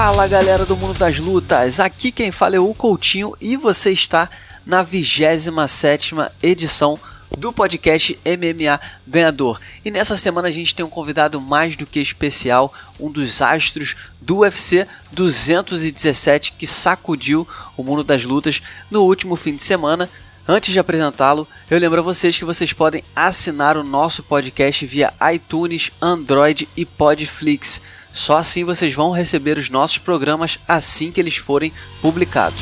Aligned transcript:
Fala 0.00 0.28
galera 0.28 0.64
do 0.64 0.76
mundo 0.76 0.96
das 0.96 1.18
lutas, 1.18 1.80
aqui 1.80 2.12
quem 2.12 2.30
fala 2.30 2.54
é 2.54 2.60
o 2.60 2.72
Coutinho 2.72 3.34
e 3.40 3.56
você 3.56 3.90
está 3.90 4.30
na 4.64 4.80
27 4.80 6.14
edição 6.40 6.96
do 7.36 7.52
podcast 7.52 8.16
MMA 8.24 8.80
Ganhador. 9.04 9.60
E 9.84 9.90
nessa 9.90 10.16
semana 10.16 10.46
a 10.46 10.52
gente 10.52 10.72
tem 10.72 10.86
um 10.86 10.88
convidado 10.88 11.40
mais 11.40 11.74
do 11.74 11.84
que 11.84 11.98
especial, 11.98 12.72
um 13.00 13.10
dos 13.10 13.42
astros 13.42 13.96
do 14.20 14.38
UFC 14.38 14.86
217 15.10 16.52
que 16.52 16.64
sacudiu 16.64 17.46
o 17.76 17.82
mundo 17.82 18.04
das 18.04 18.24
lutas 18.24 18.62
no 18.88 19.02
último 19.02 19.34
fim 19.34 19.56
de 19.56 19.64
semana. 19.64 20.08
Antes 20.46 20.72
de 20.72 20.78
apresentá-lo, 20.78 21.44
eu 21.68 21.76
lembro 21.76 21.98
a 21.98 22.04
vocês 22.04 22.38
que 22.38 22.44
vocês 22.44 22.72
podem 22.72 23.02
assinar 23.16 23.76
o 23.76 23.82
nosso 23.82 24.22
podcast 24.22 24.86
via 24.86 25.12
iTunes, 25.34 25.90
Android 26.00 26.68
e 26.76 26.86
Podflix. 26.86 27.82
Só 28.18 28.36
assim 28.36 28.64
vocês 28.64 28.92
vão 28.92 29.12
receber 29.12 29.56
os 29.58 29.70
nossos 29.70 29.96
programas 29.96 30.58
assim 30.66 31.12
que 31.12 31.20
eles 31.20 31.36
forem 31.36 31.72
publicados. 32.02 32.60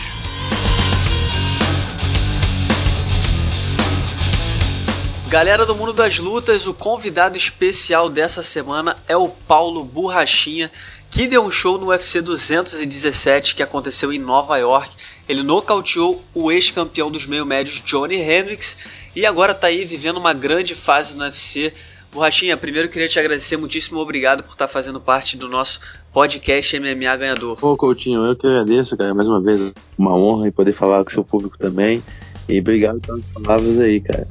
Galera 5.30 5.65
do 5.65 5.74
mundo 5.74 5.95
das 5.95 6.19
lutas, 6.19 6.66
o 6.66 6.74
convidado 6.74 7.38
especial 7.38 8.10
dessa 8.10 8.42
semana 8.42 8.98
é 9.09 9.16
o 9.16 9.30
Paulo 9.30 9.82
Borrachinha, 9.82 10.70
que 11.10 11.27
deu 11.27 11.42
um 11.42 11.51
show 11.51 11.79
no 11.79 11.87
UFC 11.87 12.20
217 12.20 13.54
que 13.54 13.62
aconteceu 13.62 14.12
em 14.12 14.18
Nova 14.18 14.59
York. 14.59 14.91
Ele 15.27 15.43
nocauteou 15.43 16.23
o 16.34 16.52
ex-campeão 16.52 17.10
dos 17.10 17.24
meio-médios 17.24 17.80
Johnny 17.82 18.16
Hendricks 18.16 18.77
e 19.16 19.24
agora 19.24 19.52
está 19.52 19.68
aí 19.68 19.87
vivendo 19.87 20.18
uma 20.18 20.34
grande 20.34 20.74
fase 20.74 21.16
no 21.16 21.24
UFC. 21.24 21.73
Borrachinha, 22.12 22.57
primeiro 22.57 22.88
queria 22.88 23.09
te 23.09 23.18
agradecer 23.18 23.57
muitíssimo 23.57 23.99
obrigado 24.01 24.43
por 24.43 24.51
estar 24.51 24.66
tá 24.66 24.73
fazendo 24.73 25.01
parte 25.01 25.37
do 25.37 25.49
nosso 25.49 25.80
podcast 26.12 26.79
MMA 26.79 27.16
Ganhador. 27.16 27.59
Pô, 27.59 27.76
Coutinho, 27.76 28.24
eu 28.24 28.35
que 28.35 28.46
agradeço, 28.46 28.96
cara, 28.96 29.15
mais 29.15 29.29
uma 29.29 29.40
vez, 29.40 29.73
uma 29.99 30.16
honra 30.16 30.49
em 30.49 30.52
poder 30.52 30.73
falar 30.73 31.04
com 31.04 31.10
o 31.10 31.12
seu 31.12 31.24
público 31.24 31.59
também. 31.59 32.02
E 32.49 32.60
obrigado 32.60 33.01
pelas 33.01 33.23
palavras 33.34 33.79
aí, 33.79 34.01
cara. 34.01 34.27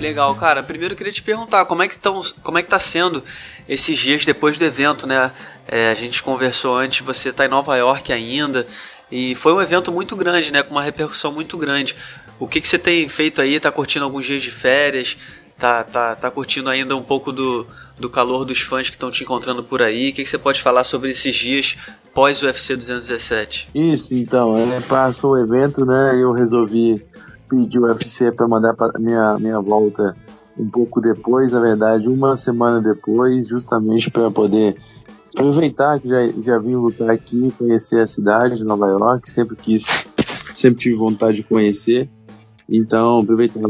Legal, 0.00 0.34
cara. 0.34 0.62
Primeiro 0.62 0.94
eu 0.94 0.96
queria 0.96 1.12
te 1.12 1.22
perguntar 1.22 1.66
como 1.66 1.82
é 1.82 1.86
que 1.86 1.94
estão, 1.94 2.22
como 2.42 2.58
é 2.58 2.62
que 2.62 2.70
tá 2.70 2.78
sendo 2.78 3.22
esses 3.68 3.98
dias 3.98 4.24
depois 4.24 4.56
do 4.56 4.64
evento, 4.64 5.06
né? 5.06 5.30
É, 5.68 5.90
a 5.90 5.94
gente 5.94 6.22
conversou 6.22 6.74
antes, 6.76 7.04
você 7.04 7.28
está 7.28 7.44
em 7.44 7.48
Nova 7.48 7.76
York 7.76 8.10
ainda 8.10 8.66
e 9.12 9.34
foi 9.34 9.52
um 9.52 9.60
evento 9.60 9.92
muito 9.92 10.16
grande, 10.16 10.50
né? 10.50 10.62
Com 10.62 10.72
uma 10.72 10.82
repercussão 10.82 11.30
muito 11.30 11.58
grande. 11.58 11.94
O 12.38 12.48
que, 12.48 12.62
que 12.62 12.66
você 12.66 12.78
tem 12.78 13.06
feito 13.08 13.42
aí? 13.42 13.60
Tá 13.60 13.70
curtindo 13.70 14.04
alguns 14.04 14.24
dias 14.24 14.42
de 14.42 14.50
férias? 14.50 15.18
Tá, 15.58 15.84
tá, 15.84 16.16
tá 16.16 16.30
curtindo 16.30 16.70
ainda 16.70 16.96
um 16.96 17.02
pouco 17.02 17.30
do, 17.30 17.66
do 17.98 18.08
calor 18.08 18.46
dos 18.46 18.60
fãs 18.60 18.88
que 18.88 18.96
estão 18.96 19.10
te 19.10 19.22
encontrando 19.22 19.62
por 19.62 19.82
aí? 19.82 20.08
O 20.08 20.12
que, 20.14 20.24
que 20.24 20.30
você 20.30 20.38
pode 20.38 20.62
falar 20.62 20.84
sobre 20.84 21.10
esses 21.10 21.34
dias 21.34 21.76
pós 22.14 22.42
UFC 22.42 22.74
217? 22.74 23.68
Isso, 23.74 24.14
então, 24.14 24.56
é, 24.56 24.80
passou 24.80 25.32
o 25.32 25.38
evento, 25.38 25.84
né? 25.84 26.18
Eu 26.18 26.32
resolvi 26.32 27.04
pedi 27.50 27.78
o 27.78 27.82
UFC 27.82 28.30
para 28.30 28.46
mandar 28.46 28.74
pra 28.74 28.92
minha, 28.98 29.36
minha 29.38 29.60
volta 29.60 30.16
um 30.56 30.68
pouco 30.68 31.00
depois, 31.00 31.50
na 31.50 31.60
verdade, 31.60 32.08
uma 32.08 32.36
semana 32.36 32.80
depois, 32.80 33.48
justamente 33.48 34.10
para 34.10 34.30
poder 34.30 34.76
aproveitar 35.34 35.98
que 35.98 36.08
já, 36.08 36.28
já 36.38 36.58
vim 36.58 36.76
lutar 36.76 37.10
aqui, 37.10 37.52
conhecer 37.58 38.00
a 38.00 38.06
cidade 38.06 38.56
de 38.56 38.64
Nova 38.64 38.86
York, 38.86 39.28
sempre 39.28 39.56
quis, 39.56 39.86
sempre 40.54 40.80
tive 40.80 40.96
vontade 40.96 41.38
de 41.38 41.42
conhecer. 41.42 42.08
Então, 42.68 43.20
aproveitar, 43.20 43.60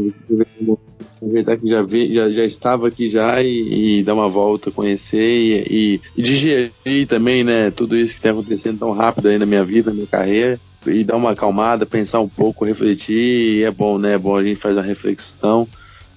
aproveitar 1.15 1.57
que 1.57 1.67
já, 1.67 1.81
vi, 1.81 2.13
já, 2.13 2.29
já 2.29 2.43
estava 2.43 2.87
aqui 2.87 3.09
já 3.09 3.41
e, 3.41 3.99
e 3.99 4.03
dar 4.03 4.13
uma 4.13 4.27
volta, 4.27 4.69
conhecer 4.69 5.17
e, 5.17 5.65
e, 5.69 6.01
e 6.17 6.21
digerir 6.21 7.07
também, 7.07 7.43
né, 7.43 7.71
tudo 7.71 7.95
isso 7.95 8.13
que 8.13 8.19
está 8.19 8.31
acontecendo 8.31 8.79
tão 8.79 8.91
rápido 8.91 9.27
aí 9.27 9.39
na 9.39 9.45
minha 9.45 9.63
vida, 9.63 9.89
na 9.89 9.95
minha 9.95 10.07
carreira 10.07 10.59
e 10.85 11.03
dar 11.03 11.15
uma 11.15 11.31
acalmada, 11.31 11.85
pensar 11.85 12.19
um 12.19 12.29
pouco, 12.29 12.65
refletir. 12.65 13.63
É 13.63 13.71
bom, 13.71 13.97
né? 13.97 14.13
É 14.13 14.17
bom 14.17 14.35
a 14.35 14.43
gente 14.43 14.59
fazer 14.59 14.79
uma 14.79 14.85
reflexão 14.85 15.67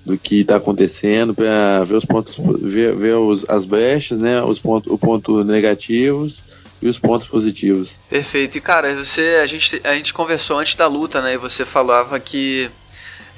do 0.04 0.18
que 0.18 0.40
está 0.40 0.56
acontecendo 0.56 1.34
para 1.34 1.82
ver 1.84 1.94
os 1.94 2.04
pontos, 2.04 2.38
ver, 2.60 2.94
ver 2.94 3.14
os, 3.14 3.48
as 3.48 3.64
brechas, 3.64 4.18
né? 4.18 4.42
Os 4.42 4.58
pontos, 4.58 4.92
os 4.92 5.00
pontos 5.00 5.46
negativos 5.46 6.44
e 6.80 6.88
os 6.88 6.98
pontos 6.98 7.26
positivos. 7.26 7.98
Perfeito. 8.08 8.58
E 8.58 8.60
cara, 8.60 8.94
você, 8.94 9.40
a 9.42 9.46
gente, 9.46 9.80
a 9.84 9.94
gente 9.94 10.12
conversou 10.12 10.58
antes 10.58 10.76
da 10.76 10.86
luta, 10.86 11.22
né? 11.22 11.34
E 11.34 11.38
você 11.38 11.64
falava 11.64 12.20
que 12.20 12.70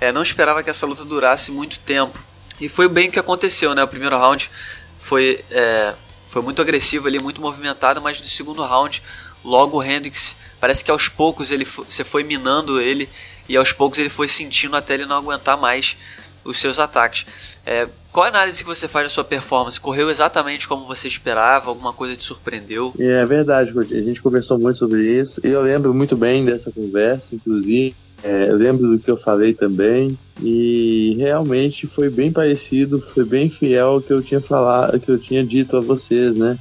é, 0.00 0.10
não 0.12 0.22
esperava 0.22 0.62
que 0.62 0.70
essa 0.70 0.86
luta 0.86 1.04
durasse 1.04 1.50
muito 1.50 1.78
tempo. 1.80 2.18
E 2.60 2.68
foi 2.68 2.88
bem 2.88 3.08
o 3.08 3.12
que 3.12 3.18
aconteceu, 3.18 3.74
né? 3.74 3.84
O 3.84 3.88
primeiro 3.88 4.16
round 4.16 4.50
foi, 4.98 5.44
é, 5.50 5.94
foi 6.26 6.42
muito 6.42 6.60
agressivo 6.60 7.06
ali, 7.06 7.20
muito 7.20 7.40
movimentado, 7.40 8.00
mas 8.00 8.18
no 8.18 8.26
segundo 8.26 8.62
round, 8.64 9.02
logo 9.44 9.78
o 9.78 9.82
Hendricks 9.82 10.34
Parece 10.66 10.84
que 10.84 10.90
aos 10.90 11.08
poucos 11.08 11.52
ele 11.52 11.64
você 11.64 12.02
foi 12.02 12.24
minando 12.24 12.80
ele 12.80 13.08
e 13.48 13.56
aos 13.56 13.72
poucos 13.72 14.00
ele 14.00 14.08
foi 14.08 14.26
sentindo 14.26 14.74
até 14.74 14.94
ele 14.94 15.06
não 15.06 15.14
aguentar 15.14 15.56
mais 15.56 15.96
os 16.44 16.58
seus 16.58 16.80
ataques. 16.80 17.24
É, 17.64 17.86
qual 18.10 18.26
a 18.26 18.30
análise 18.30 18.64
que 18.64 18.68
você 18.68 18.88
faz 18.88 19.06
da 19.06 19.10
sua 19.10 19.22
performance? 19.22 19.78
Correu 19.78 20.10
exatamente 20.10 20.66
como 20.66 20.84
você 20.84 21.06
esperava? 21.06 21.68
Alguma 21.68 21.92
coisa 21.92 22.16
te 22.16 22.24
surpreendeu? 22.24 22.92
É 22.98 23.24
verdade, 23.24 23.72
a 23.78 24.00
gente 24.02 24.20
conversou 24.20 24.58
muito 24.58 24.80
sobre 24.80 25.04
isso. 25.04 25.40
Eu 25.44 25.62
lembro 25.62 25.94
muito 25.94 26.16
bem 26.16 26.44
dessa 26.44 26.72
conversa, 26.72 27.36
inclusive. 27.36 27.94
É, 28.24 28.50
eu 28.50 28.56
lembro 28.56 28.88
do 28.88 28.98
que 28.98 29.08
eu 29.08 29.16
falei 29.16 29.54
também. 29.54 30.18
E 30.42 31.14
realmente 31.16 31.86
foi 31.86 32.10
bem 32.10 32.32
parecido, 32.32 33.00
foi 33.00 33.24
bem 33.24 33.48
fiel 33.48 33.86
ao 33.86 34.02
que 34.02 34.12
eu 34.12 34.20
tinha 34.20 34.40
falado, 34.40 34.98
que 34.98 35.12
eu 35.12 35.18
tinha 35.18 35.46
dito 35.46 35.76
a 35.76 35.80
vocês, 35.80 36.34
né? 36.34 36.58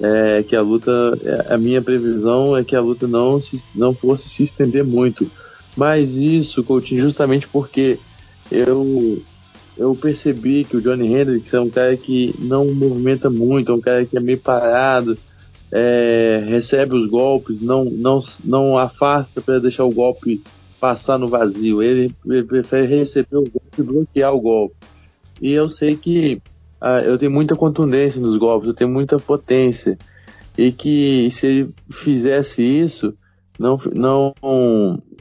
É, 0.00 0.42
que 0.42 0.54
a 0.54 0.62
luta, 0.62 0.90
é, 1.22 1.54
a 1.54 1.58
minha 1.58 1.82
previsão 1.82 2.56
é 2.56 2.62
que 2.62 2.76
a 2.76 2.80
luta 2.80 3.06
não, 3.06 3.40
se, 3.40 3.64
não 3.74 3.94
fosse 3.94 4.28
se 4.28 4.42
estender 4.42 4.84
muito. 4.84 5.30
Mas 5.76 6.14
isso, 6.16 6.62
Coutinho, 6.64 7.00
justamente 7.00 7.46
porque 7.48 7.98
eu, 8.50 9.22
eu 9.76 9.94
percebi 9.94 10.64
que 10.64 10.76
o 10.76 10.80
Johnny 10.80 11.14
Hendricks 11.14 11.52
é 11.54 11.60
um 11.60 11.70
cara 11.70 11.96
que 11.96 12.34
não 12.38 12.66
movimenta 12.72 13.28
muito, 13.30 13.72
é 13.72 13.74
um 13.74 13.80
cara 13.80 14.04
que 14.04 14.16
é 14.16 14.20
meio 14.20 14.38
parado, 14.38 15.18
é, 15.70 16.44
recebe 16.48 16.96
os 16.96 17.06
golpes, 17.06 17.60
não, 17.60 17.84
não, 17.84 18.20
não 18.44 18.78
afasta 18.78 19.40
para 19.40 19.58
deixar 19.58 19.84
o 19.84 19.92
golpe 19.92 20.42
passar 20.80 21.18
no 21.18 21.28
vazio. 21.28 21.82
Ele, 21.82 22.14
ele 22.26 22.44
prefere 22.44 22.86
receber 22.86 23.36
o 23.36 23.42
golpe 23.42 23.78
e 23.78 23.82
bloquear 23.82 24.32
o 24.32 24.40
golpe. 24.40 24.76
E 25.40 25.52
eu 25.52 25.68
sei 25.68 25.96
que 25.96 26.40
ah, 26.80 27.00
eu 27.00 27.18
tenho 27.18 27.30
muita 27.30 27.56
contundência 27.56 28.20
nos 28.20 28.36
golpes, 28.36 28.68
eu 28.68 28.74
tenho 28.74 28.90
muita 28.90 29.18
potência. 29.18 29.98
E 30.56 30.72
que 30.72 31.28
se 31.30 31.46
ele 31.46 31.74
fizesse 31.90 32.62
isso, 32.62 33.14
não, 33.58 33.78
não, 33.92 34.34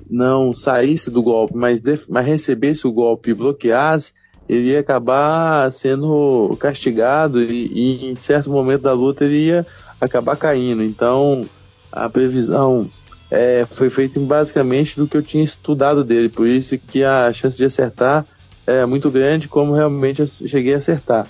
não 0.10 0.56
saísse 0.56 1.12
do 1.12 1.22
golpe, 1.22 1.56
mas, 1.56 1.82
mas 2.10 2.26
recebesse 2.26 2.88
o 2.88 2.92
golpe 2.92 3.32
e 3.32 3.34
bloqueasse, 3.34 4.14
ele 4.48 4.70
ia 4.70 4.80
acabar 4.80 5.72
sendo 5.72 6.56
castigado 6.60 7.42
e, 7.42 7.68
e 7.68 8.06
em 8.12 8.16
certo 8.16 8.50
momento 8.50 8.84
da 8.84 8.94
luta 8.94 9.26
ele 9.26 9.48
ia 9.48 9.66
acabar 10.00 10.36
caindo. 10.36 10.84
Então 10.84 11.46
a 11.92 12.10
previsão 12.10 12.90
é, 13.30 13.66
foi 13.70 13.90
feita 13.90 14.20
basicamente 14.20 14.98
do 14.98 15.08
que 15.08 15.18
eu 15.18 15.24
tinha 15.24 15.44
estudado 15.44 16.04
dele, 16.04 16.30
por 16.30 16.48
isso 16.48 16.78
que 16.78 17.04
a 17.04 17.32
chance 17.34 17.58
de 17.58 17.66
acertar 17.66 18.26
é 18.68 18.86
muito 18.86 19.10
grande, 19.10 19.48
como 19.48 19.74
realmente 19.74 20.26
cheguei 20.28 20.74
a 20.74 20.78
acertar. 20.78 21.26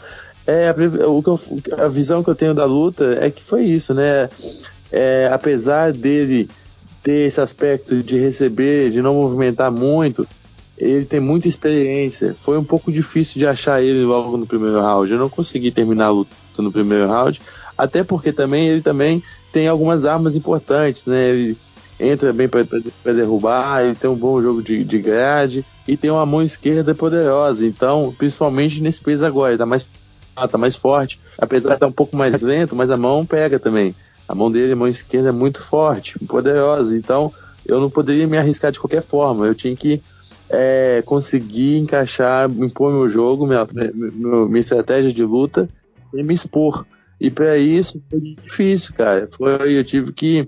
É, 0.45 0.69
a, 0.69 1.07
o 1.07 1.21
que 1.21 1.29
eu, 1.29 1.39
a 1.77 1.87
visão 1.87 2.23
que 2.23 2.29
eu 2.29 2.35
tenho 2.35 2.53
da 2.53 2.65
luta 2.65 3.17
é 3.21 3.29
que 3.29 3.43
foi 3.43 3.63
isso, 3.63 3.93
né? 3.93 4.29
É, 4.91 5.29
apesar 5.31 5.93
dele 5.93 6.49
ter 7.03 7.27
esse 7.27 7.39
aspecto 7.39 8.01
de 8.01 8.17
receber, 8.17 8.89
de 8.89 9.01
não 9.01 9.13
movimentar 9.13 9.71
muito, 9.71 10.27
ele 10.77 11.05
tem 11.05 11.19
muita 11.19 11.47
experiência. 11.47 12.33
Foi 12.33 12.57
um 12.57 12.63
pouco 12.63 12.91
difícil 12.91 13.39
de 13.39 13.47
achar 13.47 13.81
ele 13.81 14.03
logo 14.03 14.37
no 14.37 14.47
primeiro 14.47 14.81
round. 14.81 15.11
Eu 15.11 15.19
não 15.19 15.29
consegui 15.29 15.71
terminar 15.71 16.07
a 16.07 16.11
luta 16.11 16.31
no 16.59 16.71
primeiro 16.71 17.07
round, 17.07 17.41
até 17.77 18.03
porque 18.03 18.31
também 18.31 18.67
ele 18.67 18.81
também 18.81 19.21
tem 19.51 19.67
algumas 19.67 20.05
armas 20.05 20.35
importantes, 20.35 21.05
né? 21.05 21.29
Ele 21.29 21.57
entra 21.99 22.31
bem 22.31 22.47
para 22.47 23.13
derrubar, 23.13 23.83
ele 23.83 23.95
tem 23.95 24.09
um 24.09 24.15
bom 24.15 24.41
jogo 24.41 24.61
de, 24.61 24.83
de 24.83 24.99
grade 24.99 25.65
e 25.87 25.97
tem 25.97 26.11
uma 26.11 26.25
mão 26.25 26.41
esquerda 26.41 26.93
poderosa. 26.93 27.65
Então, 27.65 28.13
principalmente 28.17 28.81
nesse 28.81 29.01
peso 29.01 29.25
agora, 29.25 29.51
ele 29.51 29.57
tá 29.57 29.65
mais, 29.65 29.89
tá 30.49 30.57
mais 30.57 30.75
forte. 30.75 31.19
Apesar 31.37 31.69
de 31.69 31.75
estar 31.75 31.87
um 31.87 31.91
pouco 31.91 32.15
mais 32.15 32.41
lento, 32.41 32.75
mas 32.75 32.91
a 32.91 32.97
mão 32.97 33.25
pega 33.25 33.59
também. 33.59 33.95
A 34.27 34.35
mão 34.35 34.51
dele, 34.51 34.73
a 34.73 34.75
mão 34.75 34.87
esquerda, 34.87 35.29
é 35.29 35.31
muito 35.31 35.61
forte, 35.61 36.19
poderosa. 36.19 36.95
Então, 36.95 37.33
eu 37.65 37.79
não 37.79 37.89
poderia 37.89 38.27
me 38.27 38.37
arriscar 38.37 38.71
de 38.71 38.79
qualquer 38.79 39.01
forma. 39.01 39.47
Eu 39.47 39.55
tinha 39.55 39.75
que 39.75 40.01
é, 40.49 41.01
conseguir 41.05 41.77
encaixar, 41.77 42.49
impor 42.49 42.91
meu 42.91 43.09
jogo, 43.09 43.47
minha, 43.47 43.67
minha 43.73 44.59
estratégia 44.59 45.11
de 45.11 45.23
luta 45.23 45.69
e 46.13 46.23
me 46.23 46.33
expor. 46.33 46.85
E 47.19 47.31
para 47.31 47.57
isso 47.57 48.01
foi 48.09 48.19
difícil, 48.19 48.93
cara. 48.93 49.27
Foi, 49.31 49.77
eu 49.77 49.83
tive 49.83 50.13
que 50.13 50.47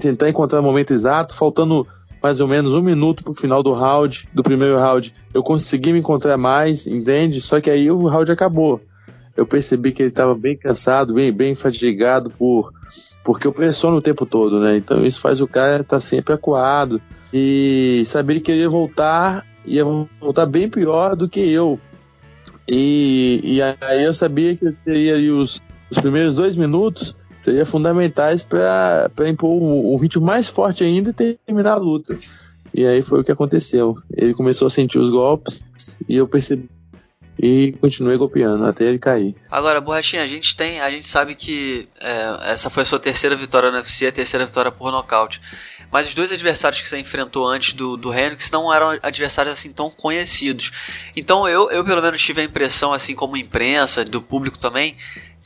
tentar 0.00 0.28
encontrar 0.28 0.60
o 0.60 0.62
momento 0.62 0.92
exato, 0.92 1.34
faltando 1.34 1.86
mais 2.22 2.40
ou 2.40 2.48
menos 2.48 2.74
um 2.74 2.82
minuto 2.82 3.22
pro 3.22 3.34
final 3.34 3.62
do 3.62 3.72
round, 3.72 4.28
do 4.32 4.42
primeiro 4.42 4.78
round, 4.78 5.14
eu 5.32 5.42
consegui 5.42 5.92
me 5.92 6.00
encontrar 6.00 6.36
mais, 6.36 6.86
entende? 6.86 7.40
Só 7.40 7.60
que 7.60 7.70
aí 7.70 7.90
o 7.90 8.06
round 8.06 8.30
acabou. 8.30 8.80
Eu 9.36 9.46
percebi 9.46 9.92
que 9.92 10.02
ele 10.02 10.10
estava 10.10 10.34
bem 10.34 10.56
cansado, 10.56 11.14
bem, 11.14 11.32
bem 11.32 11.54
fatigado 11.54 12.30
por 12.30 12.72
porque 13.24 13.46
eu 13.46 13.52
pressiono 13.52 13.98
o 13.98 14.00
tempo 14.00 14.24
todo, 14.24 14.58
né? 14.58 14.76
Então 14.78 15.04
isso 15.04 15.20
faz 15.20 15.38
o 15.40 15.46
cara 15.46 15.82
estar 15.82 15.96
tá 15.96 16.00
sempre 16.00 16.32
acuado 16.32 16.98
e 17.30 18.02
saber 18.06 18.40
que 18.40 18.50
ele 18.50 18.62
ia 18.62 18.70
voltar, 18.70 19.44
ia 19.66 19.84
voltar 19.84 20.46
bem 20.46 20.66
pior 20.66 21.14
do 21.14 21.28
que 21.28 21.40
eu. 21.40 21.78
E, 22.66 23.40
e 23.44 23.62
aí 23.62 24.02
eu 24.02 24.14
sabia 24.14 24.56
que 24.56 24.66
eu 24.66 24.74
teria 24.82 25.14
os, 25.34 25.60
os 25.90 25.98
primeiros 25.98 26.34
dois 26.34 26.56
minutos 26.56 27.27
seriam 27.38 27.64
fundamentais 27.64 28.42
para 28.42 29.10
impor 29.28 29.50
o, 29.50 29.94
o 29.94 29.96
ritmo 29.96 30.26
mais 30.26 30.48
forte 30.48 30.84
ainda 30.84 31.10
e 31.10 31.38
terminar 31.46 31.72
a 31.72 31.76
luta. 31.76 32.18
E 32.74 32.86
aí 32.86 33.00
foi 33.00 33.20
o 33.20 33.24
que 33.24 33.32
aconteceu. 33.32 33.96
Ele 34.14 34.34
começou 34.34 34.66
a 34.66 34.70
sentir 34.70 34.98
os 34.98 35.08
golpes 35.08 35.62
e 36.06 36.16
eu 36.16 36.28
percebi 36.28 36.68
e 37.40 37.72
continuei 37.80 38.16
golpeando 38.16 38.66
até 38.66 38.84
ele 38.84 38.98
cair. 38.98 39.34
Agora, 39.48 39.80
Borrachinha, 39.80 40.22
a 40.22 40.26
gente 40.26 40.56
tem, 40.56 40.80
a 40.80 40.90
gente 40.90 41.06
sabe 41.06 41.36
que 41.36 41.88
é, 42.00 42.52
essa 42.52 42.68
foi 42.68 42.82
a 42.82 42.86
sua 42.86 42.98
terceira 42.98 43.36
vitória 43.36 43.70
no 43.70 43.76
UFC, 43.76 44.06
a 44.06 44.12
terceira 44.12 44.44
vitória 44.44 44.72
por 44.72 44.90
nocaute. 44.90 45.40
Mas 45.90 46.08
os 46.08 46.14
dois 46.14 46.32
adversários 46.32 46.82
que 46.82 46.88
você 46.88 46.98
enfrentou 46.98 47.46
antes 47.46 47.72
do, 47.72 47.96
do 47.96 48.12
Hendrix 48.12 48.50
não 48.50 48.72
eram 48.74 48.98
adversários 49.02 49.56
assim 49.58 49.72
tão 49.72 49.88
conhecidos. 49.88 50.72
Então 51.16 51.48
eu, 51.48 51.70
eu 51.70 51.84
pelo 51.84 52.02
menos 52.02 52.20
tive 52.20 52.42
a 52.42 52.44
impressão, 52.44 52.92
assim 52.92 53.14
como 53.14 53.36
imprensa, 53.36 54.04
do 54.04 54.20
público 54.20 54.58
também, 54.58 54.96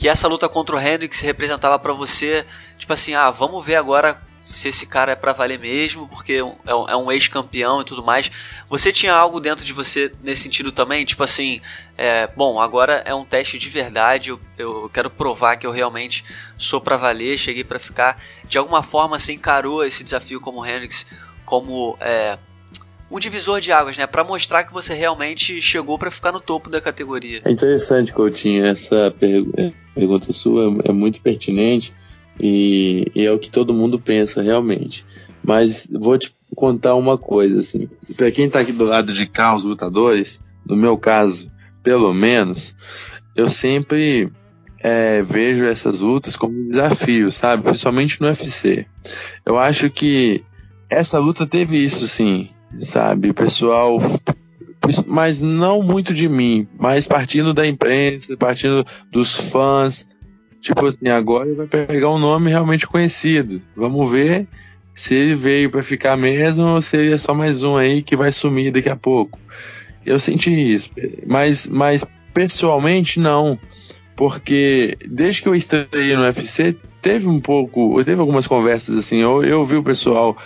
que 0.02 0.08
essa 0.08 0.26
luta 0.26 0.48
contra 0.48 0.74
o 0.74 0.80
Hendrix 0.80 1.20
representava 1.20 1.78
para 1.78 1.92
você, 1.92 2.44
tipo 2.76 2.92
assim, 2.92 3.14
ah, 3.14 3.30
vamos 3.30 3.64
ver 3.64 3.76
agora 3.76 4.20
se 4.42 4.68
esse 4.68 4.84
cara 4.84 5.12
é 5.12 5.14
para 5.14 5.32
valer 5.32 5.60
mesmo, 5.60 6.08
porque 6.08 6.32
é 6.32 6.42
um, 6.74 6.88
é 6.88 6.96
um 6.96 7.12
ex-campeão 7.12 7.80
e 7.80 7.84
tudo 7.84 8.02
mais. 8.02 8.28
Você 8.68 8.92
tinha 8.92 9.14
algo 9.14 9.38
dentro 9.38 9.64
de 9.64 9.72
você 9.72 10.12
nesse 10.20 10.42
sentido 10.42 10.72
também? 10.72 11.04
Tipo 11.04 11.22
assim, 11.22 11.60
é, 11.96 12.26
bom, 12.26 12.60
agora 12.60 12.94
é 13.06 13.14
um 13.14 13.24
teste 13.24 13.60
de 13.60 13.68
verdade, 13.68 14.30
eu, 14.30 14.40
eu 14.58 14.90
quero 14.92 15.08
provar 15.08 15.54
que 15.54 15.68
eu 15.68 15.70
realmente 15.70 16.24
sou 16.58 16.80
para 16.80 16.96
valer, 16.96 17.38
cheguei 17.38 17.62
para 17.62 17.78
ficar. 17.78 18.20
De 18.44 18.58
alguma 18.58 18.82
forma 18.82 19.20
você 19.20 19.32
encarou 19.32 19.84
esse 19.84 20.02
desafio 20.02 20.40
como 20.40 20.66
Hendrix 20.66 21.06
como 21.46 21.96
é, 22.00 22.36
um 23.12 23.18
divisor 23.18 23.60
de 23.60 23.70
águas, 23.70 23.98
né? 23.98 24.06
Para 24.06 24.24
mostrar 24.24 24.64
que 24.64 24.72
você 24.72 24.94
realmente 24.94 25.60
chegou 25.60 25.98
para 25.98 26.10
ficar 26.10 26.32
no 26.32 26.40
topo 26.40 26.70
da 26.70 26.80
categoria. 26.80 27.42
É 27.44 27.50
interessante, 27.50 28.10
Coutinho, 28.10 28.64
essa 28.64 29.14
pergunta 29.94 30.32
sua 30.32 30.74
é 30.82 30.92
muito 30.92 31.20
pertinente 31.20 31.92
e, 32.40 33.04
e, 33.14 33.26
é 33.26 33.30
o 33.30 33.38
que 33.38 33.50
todo 33.50 33.74
mundo 33.74 34.00
pensa 34.00 34.40
realmente. 34.40 35.04
Mas 35.44 35.86
vou 35.92 36.18
te 36.18 36.32
contar 36.56 36.94
uma 36.94 37.18
coisa, 37.18 37.60
assim. 37.60 37.86
Para 38.16 38.30
quem 38.30 38.48
tá 38.48 38.60
aqui 38.60 38.72
do 38.72 38.84
lado 38.84 39.12
de 39.12 39.26
cá, 39.26 39.54
os 39.54 39.64
lutadores, 39.64 40.40
no 40.66 40.74
meu 40.74 40.96
caso, 40.96 41.52
pelo 41.82 42.14
menos, 42.14 42.74
eu 43.36 43.50
sempre 43.50 44.32
é, 44.82 45.20
vejo 45.20 45.66
essas 45.66 46.00
lutas 46.00 46.34
como 46.34 46.58
um 46.58 46.70
desafio, 46.70 47.30
sabe? 47.30 47.64
Principalmente 47.64 48.20
no 48.22 48.28
UFC. 48.28 48.86
Eu 49.44 49.58
acho 49.58 49.90
que 49.90 50.42
essa 50.88 51.18
luta 51.18 51.46
teve 51.46 51.76
isso, 51.76 52.06
sim, 52.08 52.48
sabe? 52.74 53.32
Pessoal 53.32 53.98
mas 55.06 55.40
não 55.40 55.80
muito 55.80 56.12
de 56.12 56.28
mim, 56.28 56.66
mas 56.76 57.06
partindo 57.06 57.54
da 57.54 57.64
imprensa, 57.64 58.36
partindo 58.36 58.84
dos 59.12 59.52
fãs, 59.52 60.04
Tipo 60.62 60.86
assim, 60.86 61.08
agora 61.08 61.52
vai 61.54 61.66
pegar 61.66 62.08
um 62.10 62.20
nome 62.20 62.48
realmente 62.48 62.86
conhecido. 62.86 63.60
Vamos 63.76 64.08
ver 64.08 64.46
se 64.94 65.12
ele 65.12 65.34
veio 65.34 65.68
para 65.68 65.82
ficar 65.82 66.16
mesmo 66.16 66.64
ou 66.64 66.80
se 66.80 66.96
ele 66.96 67.12
é 67.12 67.18
só 67.18 67.34
mais 67.34 67.64
um 67.64 67.76
aí 67.76 68.00
que 68.00 68.14
vai 68.14 68.30
sumir 68.30 68.70
daqui 68.70 68.88
a 68.88 68.94
pouco. 68.94 69.40
Eu 70.06 70.20
senti 70.20 70.52
isso, 70.52 70.88
mas, 71.26 71.66
mas 71.66 72.06
pessoalmente 72.32 73.18
não, 73.18 73.58
porque 74.14 74.96
desde 75.04 75.42
que 75.42 75.48
eu 75.48 75.54
estreiei 75.54 76.14
no 76.14 76.22
UFC 76.22 76.76
teve 77.00 77.26
um 77.26 77.40
pouco, 77.40 78.02
teve 78.04 78.20
algumas 78.20 78.46
conversas 78.46 78.96
assim, 78.96 79.18
eu, 79.18 79.42
eu 79.42 79.64
vi 79.64 79.74
o 79.74 79.82
pessoal, 79.82 80.36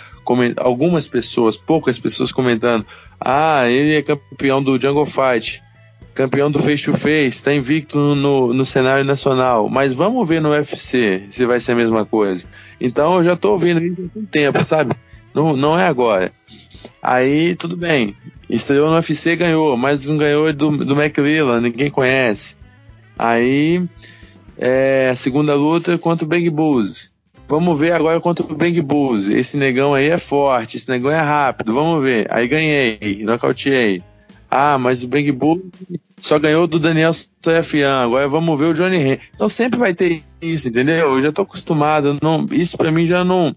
algumas 0.57 1.07
pessoas, 1.07 1.55
poucas 1.55 1.99
pessoas 1.99 2.31
comentando, 2.31 2.85
ah, 3.19 3.67
ele 3.67 3.95
é 3.95 4.01
campeão 4.01 4.61
do 4.61 4.79
Jungle 4.79 5.05
Fight, 5.05 5.63
campeão 6.17 6.49
do 6.49 6.59
face 6.59 6.83
to 6.83 6.93
face, 6.93 7.37
está 7.37 7.53
invicto 7.53 8.15
no, 8.15 8.51
no 8.51 8.65
cenário 8.65 9.05
nacional. 9.05 9.69
Mas 9.69 9.93
vamos 9.93 10.27
ver 10.27 10.41
no 10.41 10.49
UFC 10.49 11.27
se 11.29 11.45
vai 11.45 11.59
ser 11.59 11.73
a 11.73 11.75
mesma 11.75 12.05
coisa. 12.05 12.47
Então 12.81 13.17
eu 13.17 13.23
já 13.23 13.33
estou 13.33 13.51
ouvindo 13.51 13.83
isso 13.83 14.01
há 14.01 14.01
muito 14.01 14.23
tempo, 14.23 14.63
sabe? 14.65 14.95
Não, 15.33 15.55
não 15.55 15.79
é 15.79 15.87
agora. 15.87 16.31
Aí 17.01 17.55
tudo 17.55 17.77
bem. 17.77 18.15
Estreou 18.49 18.89
no 18.89 18.95
UFC 18.95 19.35
ganhou, 19.35 19.77
mas 19.77 20.07
não 20.07 20.17
ganhou 20.17 20.51
do, 20.51 20.77
do 20.77 20.99
McLellan, 20.99 21.61
ninguém 21.61 21.91
conhece. 21.91 22.55
Aí 23.17 23.87
é, 24.57 25.09
a 25.11 25.15
segunda 25.15 25.53
luta 25.53 25.97
contra 25.97 26.25
o 26.25 26.27
Bang 26.27 26.49
Bulls. 26.49 27.11
Vamos 27.47 27.79
ver 27.79 27.93
agora 27.93 28.19
contra 28.19 28.45
o 28.45 28.55
Bang 28.55 28.81
Bulls. 28.81 29.27
Esse 29.29 29.57
negão 29.57 29.93
aí 29.93 30.09
é 30.09 30.17
forte, 30.17 30.77
esse 30.77 30.89
negão 30.89 31.09
é 31.09 31.19
rápido. 31.19 31.73
Vamos 31.73 32.03
ver. 32.03 32.27
Aí 32.29 32.47
ganhei, 32.47 33.23
nocauteei. 33.23 34.03
Ah, 34.49 34.77
mas 34.77 35.03
o 35.03 35.07
Bang 35.07 35.31
Bull 35.31 35.61
só 36.19 36.39
ganhou 36.39 36.67
do 36.67 36.79
Daniel 36.79 37.11
Soyafian, 37.41 38.03
agora 38.03 38.27
vamos 38.27 38.59
ver 38.59 38.65
o 38.65 38.73
Johnny 38.73 38.97
Henry. 38.97 39.19
Então 39.33 39.47
sempre 39.49 39.79
vai 39.79 39.93
ter 39.93 40.23
isso, 40.41 40.67
entendeu? 40.67 41.13
Eu 41.15 41.21
já 41.21 41.31
tô 41.31 41.41
acostumado, 41.41 42.17
não, 42.21 42.45
isso 42.51 42.77
para 42.77 42.91
mim 42.91 43.07
já 43.07 43.23
não 43.23 43.51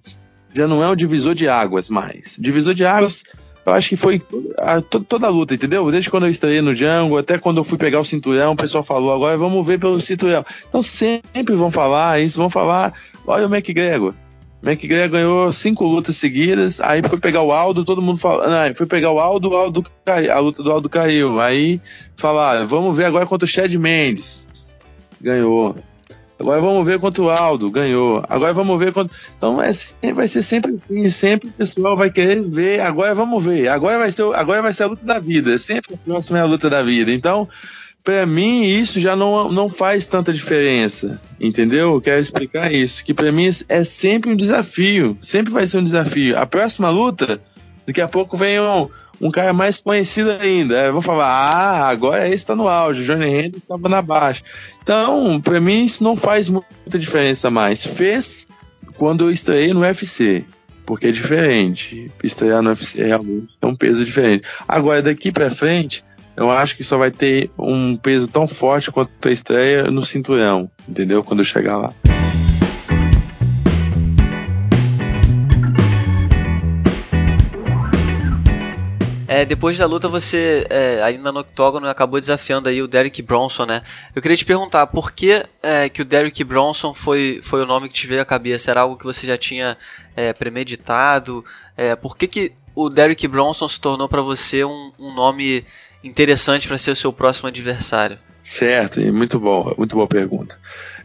já 0.53 0.67
não 0.67 0.83
é 0.83 0.89
um 0.89 0.97
divisor 0.97 1.35
de 1.35 1.49
águas 1.49 1.89
mais. 1.89 2.37
Divisor 2.41 2.75
de 2.75 2.85
águas, 2.85 3.23
eu 3.65 3.73
acho 3.73 3.89
que 3.91 3.97
foi 3.97 4.23
a, 4.59 4.81
to, 4.81 5.01
toda 5.01 5.27
a 5.27 5.31
luta, 5.31 5.55
entendeu? 5.55 5.91
Desde 5.91 6.11
quando 6.11 6.27
eu 6.27 6.31
estreiei 6.31 6.61
no 6.61 6.75
Django, 6.75 7.19
até 7.19 7.39
quando 7.39 7.59
eu 7.59 7.65
fui 7.65 7.79
pegar 7.79 8.01
o 8.01 8.05
cinturão, 8.05 8.53
o 8.53 8.57
pessoal 8.57 8.83
falou, 8.83 9.13
agora 9.13 9.37
vamos 9.37 9.65
ver 9.67 9.79
pelo 9.79 9.99
cinturão. 10.01 10.45
Então 10.69 10.83
sempre 10.83 11.55
vão 11.55 11.71
falar 11.71 12.21
isso, 12.21 12.39
vão 12.39 12.51
falar, 12.51 12.93
olha 13.27 13.47
o 13.47 13.55
McGregor. 13.55 14.15
McGregor 14.63 15.09
ganhou 15.09 15.53
cinco 15.53 15.85
lutas 15.85 16.17
seguidas, 16.17 16.81
aí 16.81 17.01
foi 17.07 17.19
pegar 17.19 17.43
o 17.43 17.53
Aldo, 17.53 17.85
todo 17.85 18.03
mundo 18.03 18.19
falando, 18.19 18.77
foi 18.77 18.87
pegar 18.87 19.11
o 19.11 19.19
Aldo, 19.19 19.55
Aldo 19.55 19.83
a 20.07 20.39
luta 20.39 20.63
do 20.63 20.71
Aldo 20.71 20.89
caiu. 20.89 21.41
Aí 21.41 21.81
falaram, 22.17 22.67
vamos 22.67 22.95
ver 22.97 23.05
agora 23.05 23.27
contra 23.27 23.47
o 23.47 23.49
Chad 23.49 23.73
Mendes. 23.75 24.49
Ganhou. 25.21 25.77
Agora 26.41 26.59
vamos 26.59 26.87
ver 26.87 26.99
contra 26.99 27.23
o 27.23 27.29
Aldo, 27.29 27.71
ganhou. 27.71 28.25
Agora 28.27 28.55
vamos 28.55 28.79
ver 28.79 28.95
contra. 28.95 29.15
Então 29.37 29.57
vai 29.57 30.27
ser 30.27 30.43
sempre 30.43 30.75
assim, 30.75 31.11
sempre 31.11 31.49
o 31.51 31.53
pessoal 31.53 31.95
vai 31.95 32.11
querer 32.11 32.43
ver. 32.43 32.81
Agora 32.81 33.15
vamos 33.15 33.45
ver. 33.45 33.69
Agora 33.69 33.99
vai 33.99 34.11
ser, 34.11 34.23
agora 34.35 34.63
vai 34.63 34.73
ser 34.73 34.85
a 34.85 34.87
luta 34.87 35.05
da 35.05 35.19
vida. 35.19 35.59
Sempre 35.59 35.95
a 35.95 35.99
próxima 35.99 36.39
é 36.39 36.41
a 36.41 36.47
luta 36.47 36.71
da 36.71 36.83
vida. 36.83 37.13
Então, 37.13 37.47
para 38.03 38.25
mim 38.25 38.65
isso 38.65 38.99
já 38.99 39.15
não, 39.15 39.53
não 39.53 39.69
faz 39.69 40.07
tanta 40.07 40.33
diferença, 40.33 41.21
entendeu? 41.39 41.93
Eu 41.93 42.01
quero 42.01 42.21
explicar 42.21 42.73
isso, 42.73 43.05
que 43.05 43.13
para 43.13 43.31
mim 43.31 43.51
é 43.69 43.85
sempre 43.85 44.33
um 44.33 44.37
desafio, 44.37 45.19
sempre 45.21 45.53
vai 45.53 45.67
ser 45.67 45.79
um 45.79 45.85
desafio. 45.85 46.39
A 46.39 46.47
próxima 46.47 46.89
luta, 46.89 47.39
daqui 47.87 48.01
a 48.01 48.09
pouco 48.09 48.37
vem 48.37 48.59
um, 48.59 48.89
um 49.21 49.31
cara 49.31 49.53
mais 49.53 49.83
conhecido 49.83 50.31
ainda. 50.31 50.87
Eu 50.87 50.93
vou 50.93 51.03
falar, 51.03 51.27
ah, 51.27 51.89
agora 51.89 52.29
esse 52.29 52.47
tá 52.47 52.57
no 52.57 52.69
auge, 52.69 53.05
Johnny 53.05 53.27
Hendricks 53.27 53.63
estava 53.63 53.89
na 53.89 54.01
baixa. 54.01 54.43
Então, 54.83 55.41
para 55.41 55.61
mim 55.61 55.85
isso 55.85 56.03
não 56.03 56.17
faz 56.17 56.49
muita 56.49 56.99
diferença 56.99 57.51
mais. 57.51 57.85
Fez 57.85 58.47
quando 58.97 59.27
eu 59.27 59.31
estreiei 59.31 59.73
no 59.73 59.81
UFC, 59.81 60.45
porque 60.87 61.09
é 61.09 61.13
diferente. 61.13 62.07
Estrear 62.23 62.63
no 62.63 62.71
UFC 62.71 63.05
realmente 63.05 63.55
é 63.61 63.67
um 63.67 63.77
peso 63.77 64.05
diferente. 64.05 64.45
Agora 64.67 65.03
daqui 65.03 65.31
para 65.31 65.51
frente 65.51 66.05
eu 66.37 66.51
acho 66.51 66.77
que 66.77 66.83
só 66.83 66.97
vai 66.97 67.11
ter 67.11 67.51
um 67.59 67.97
peso 67.97 68.27
tão 68.29 68.49
forte 68.49 68.91
quanto 68.91 69.29
a 69.29 69.31
estreia 69.31 69.91
no 69.91 70.03
cinturão, 70.03 70.71
entendeu? 70.89 71.23
Quando 71.23 71.41
eu 71.41 71.45
chegar 71.45 71.77
lá. 71.77 71.93
É, 79.33 79.45
depois 79.45 79.79
da 79.79 79.87
luta 79.87 80.09
você, 80.09 80.67
é, 80.69 81.01
ainda 81.05 81.31
no 81.31 81.39
octógono, 81.39 81.87
acabou 81.87 82.19
desafiando 82.19 82.69
aí 82.69 82.83
o 82.83 82.89
Derek 82.89 83.23
Bronson, 83.23 83.65
né? 83.65 83.81
Eu 84.13 84.21
queria 84.21 84.37
te 84.37 84.45
perguntar, 84.45 84.89
por 84.89 85.13
que, 85.13 85.47
é, 85.63 85.89
que 85.89 86.03
o 86.03 86.05
Derek 86.05 86.43
Bronson 86.43 86.93
foi, 86.93 87.39
foi 87.41 87.63
o 87.63 87.67
nome 87.67 87.89
que 87.89 87.95
te 87.95 88.09
veio 88.09 88.23
à 88.23 88.25
cabeça? 88.25 88.73
Era 88.73 88.81
algo 88.81 88.97
que 88.97 89.05
você 89.05 89.29
já 89.29 89.39
tinha 89.39 89.79
é, 90.17 90.33
premeditado? 90.33 91.45
É, 91.77 91.95
por 91.95 92.17
que, 92.17 92.27
que 92.27 92.53
o 92.75 92.91
Derek 92.91 93.29
Bronson 93.29 93.69
se 93.69 93.81
tornou 93.81 94.09
para 94.09 94.21
você 94.21 94.65
um, 94.65 94.91
um 94.99 95.15
nome 95.15 95.65
interessante 96.03 96.67
para 96.67 96.77
ser 96.77 96.91
o 96.91 96.97
seu 96.97 97.13
próximo 97.13 97.47
adversário? 97.47 98.19
Certo, 98.43 99.01
muito 99.13 99.39
bom, 99.39 99.73
muito 99.79 99.95
boa 99.95 100.09
pergunta. 100.09 100.59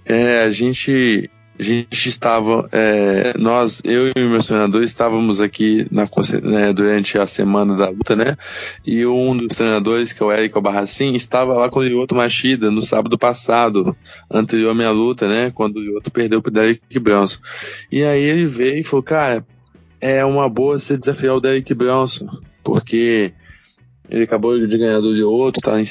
É, 0.04 0.42
a 0.42 0.50
gente 0.50 1.30
a 1.58 1.64
gente 1.64 2.10
estava, 2.10 2.68
é, 2.74 3.34
nós, 3.38 3.82
eu 3.86 4.08
e 4.08 4.24
o 4.24 4.30
meu 4.30 4.44
treinador 4.44 4.84
estávamos 4.84 5.40
aqui 5.40 5.88
na, 5.90 6.08
né, 6.44 6.74
durante 6.74 7.18
a 7.18 7.26
semana 7.26 7.78
da 7.78 7.90
luta, 7.90 8.16
né? 8.16 8.36
E 8.86 9.06
um 9.06 9.36
dos 9.38 9.56
treinadores, 9.56 10.12
que 10.12 10.22
é 10.22 10.26
o 10.26 10.32
Érico 10.32 10.60
Barracin, 10.60 11.14
estava 11.14 11.54
lá 11.54 11.70
com 11.70 11.80
o 11.80 11.84
Lyoto 11.84 12.14
Machida 12.14 12.70
no 12.70 12.82
sábado 12.82 13.18
passado, 13.18 13.96
anterior 14.30 14.72
à 14.72 14.74
minha 14.74 14.92
luta, 14.92 15.30
né? 15.30 15.50
Quando 15.56 15.78
o 15.78 15.82
Lyoto 15.82 16.12
perdeu 16.12 16.42
pro 16.42 16.52
Derek 16.52 17.00
Bronson. 17.00 17.40
E 17.90 18.04
aí 18.04 18.22
ele 18.22 18.46
veio 18.46 18.80
e 18.80 18.84
falou, 18.84 19.04
cara, 19.04 19.46
é 20.02 20.26
uma 20.26 20.50
boa 20.50 20.78
se 20.78 20.98
desafiar 20.98 21.36
o 21.36 21.42
Derek 21.42 21.74
Bronson, 21.74 22.28
porque 22.64 23.34
ele 24.10 24.24
acabou 24.24 24.60
de 24.60 24.78
ganhar 24.78 25.00
do 25.00 25.30
outro, 25.32 25.62
tá 25.62 25.80
em 25.80 25.86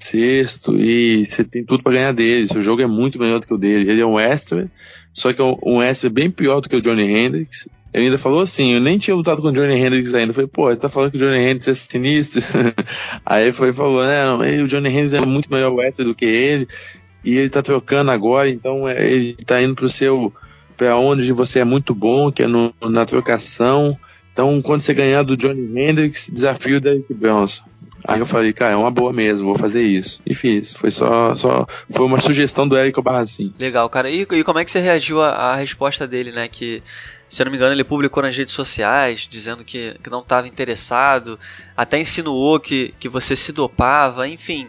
sexto, 0.00 0.76
e 0.76 1.24
você 1.24 1.44
tem 1.44 1.64
tudo 1.64 1.82
para 1.82 1.92
ganhar 1.92 2.12
dele. 2.12 2.46
Seu 2.46 2.62
jogo 2.62 2.82
é 2.82 2.86
muito 2.86 3.18
melhor 3.18 3.40
do 3.40 3.46
que 3.46 3.54
o 3.54 3.58
dele. 3.58 3.90
Ele 3.90 4.00
é 4.00 4.06
um 4.06 4.18
extra, 4.18 4.70
só 5.12 5.32
que 5.32 5.40
é 5.40 5.56
um 5.64 5.82
extra 5.82 6.08
bem 6.10 6.30
pior 6.30 6.60
do 6.60 6.68
que 6.68 6.76
o 6.76 6.80
Johnny 6.80 7.04
Hendricks. 7.04 7.68
Ele 7.92 8.06
ainda 8.06 8.18
falou 8.18 8.42
assim, 8.42 8.74
eu 8.74 8.80
nem 8.80 8.98
tinha 8.98 9.14
lutado 9.14 9.40
com 9.40 9.48
o 9.48 9.52
Johnny 9.52 9.74
Hendricks 9.74 10.12
ainda. 10.12 10.30
Eu 10.30 10.34
falei, 10.34 10.48
pô, 10.48 10.70
ele 10.70 10.78
tá 10.78 10.88
falando 10.88 11.10
que 11.10 11.16
o 11.16 11.20
Johnny 11.20 11.38
Hendricks 11.38 11.68
é 11.68 11.74
sinistro. 11.74 12.42
Aí 13.24 13.50
foi 13.52 13.72
falou, 13.72 14.04
né, 14.04 14.62
o 14.62 14.68
Johnny 14.68 14.88
Hendricks 14.88 15.14
é 15.14 15.20
muito 15.24 15.50
melhor 15.50 15.78
extra 15.80 16.04
do 16.04 16.14
que 16.14 16.26
ele, 16.26 16.68
e 17.24 17.36
ele 17.36 17.48
tá 17.48 17.62
trocando 17.62 18.10
agora, 18.10 18.48
então 18.48 18.88
é, 18.88 19.10
ele 19.10 19.32
tá 19.34 19.60
indo 19.60 19.74
pro 19.74 19.88
seu 19.88 20.32
para 20.78 20.96
onde 20.96 21.32
você 21.32 21.58
é 21.58 21.64
muito 21.64 21.92
bom, 21.92 22.30
que 22.30 22.44
é 22.44 22.46
no, 22.46 22.72
na 22.88 23.04
trocação. 23.04 23.98
Então, 24.32 24.62
quando 24.62 24.80
você 24.80 24.94
ganhar 24.94 25.24
do 25.24 25.36
Johnny 25.36 25.76
Hendricks, 25.76 26.30
desafio 26.32 26.76
o 26.76 26.80
Derek 26.80 27.12
Bronson. 27.12 27.64
Aí 28.04 28.20
eu 28.20 28.26
falei, 28.26 28.52
cara, 28.52 28.72
é 28.72 28.76
uma 28.76 28.90
boa 28.90 29.12
mesmo, 29.12 29.46
vou 29.46 29.58
fazer 29.58 29.82
isso. 29.82 30.20
E 30.24 30.34
fiz. 30.34 30.72
Foi 30.72 30.90
só, 30.90 31.34
só 31.34 31.66
foi 31.90 32.04
uma 32.04 32.20
sugestão 32.20 32.68
do 32.68 32.76
Érico 32.76 33.02
Barracinho. 33.02 33.52
Legal, 33.58 33.88
cara. 33.88 34.10
E, 34.10 34.22
e, 34.22 34.44
como 34.44 34.58
é 34.58 34.64
que 34.64 34.70
você 34.70 34.80
reagiu 34.80 35.22
à, 35.22 35.30
à, 35.30 35.56
resposta 35.56 36.06
dele, 36.06 36.30
né? 36.32 36.48
Que, 36.48 36.82
se 37.28 37.42
eu 37.42 37.44
não 37.44 37.50
me 37.50 37.56
engano, 37.56 37.74
ele 37.74 37.84
publicou 37.84 38.22
nas 38.22 38.36
redes 38.36 38.54
sociais 38.54 39.26
dizendo 39.28 39.64
que, 39.64 39.96
que 40.02 40.10
não 40.10 40.20
estava 40.20 40.46
interessado, 40.46 41.38
até 41.76 41.98
insinuou 41.98 42.60
que, 42.60 42.94
que 42.98 43.08
você 43.08 43.34
se 43.34 43.52
dopava, 43.52 44.28
enfim 44.28 44.68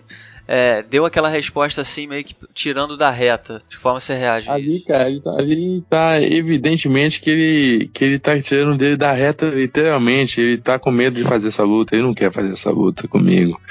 é, 0.52 0.82
deu 0.82 1.06
aquela 1.06 1.30
resposta 1.30 1.82
assim, 1.82 2.08
meio 2.08 2.24
que 2.24 2.36
tirando 2.56 2.98
da 2.98 3.12
reta. 3.12 3.62
De 3.70 3.78
que 3.78 3.82
forma 3.84 4.00
você 4.00 4.16
reage? 4.16 4.50
Ali, 4.50 4.80
cara, 4.80 5.08
ele 5.08 5.22
tá, 5.22 5.32
ali 5.38 5.84
tá 5.88 6.22
evidentemente 6.24 7.22
que 7.22 7.30
ele, 7.30 7.88
que 7.90 8.04
ele 8.04 8.18
tá 8.18 8.42
tirando 8.42 8.76
dele 8.76 8.98
da 8.98 9.12
reta, 9.12 9.46
literalmente. 9.46 10.42
Ele 10.42 10.58
tá 10.58 10.80
com 10.80 10.90
medo 10.90 11.18
de 11.18 11.24
fazer 11.24 11.50
essa 11.50 11.64
luta, 11.64 11.94
ele 11.94 12.02
não 12.02 12.16
quer 12.16 12.32
fazer 12.32 12.54
essa 12.54 12.72
luta 12.72 13.08
comigo. 13.08 13.62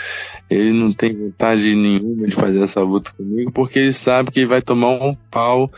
Ele 0.49 0.73
não 0.73 0.93
tem 0.93 1.13
vontade 1.13 1.75
nenhuma 1.75 2.29
de 2.29 2.37
fazer 2.37 2.63
essa 2.63 2.81
luta 2.81 3.11
comigo, 3.13 3.51
porque 3.51 3.81
ele 3.81 3.93
sabe 3.93 4.31
que 4.31 4.39
ele 4.39 4.47
vai 4.47 4.63
tomar 4.63 5.03
um 5.03 5.17
pau 5.29 5.73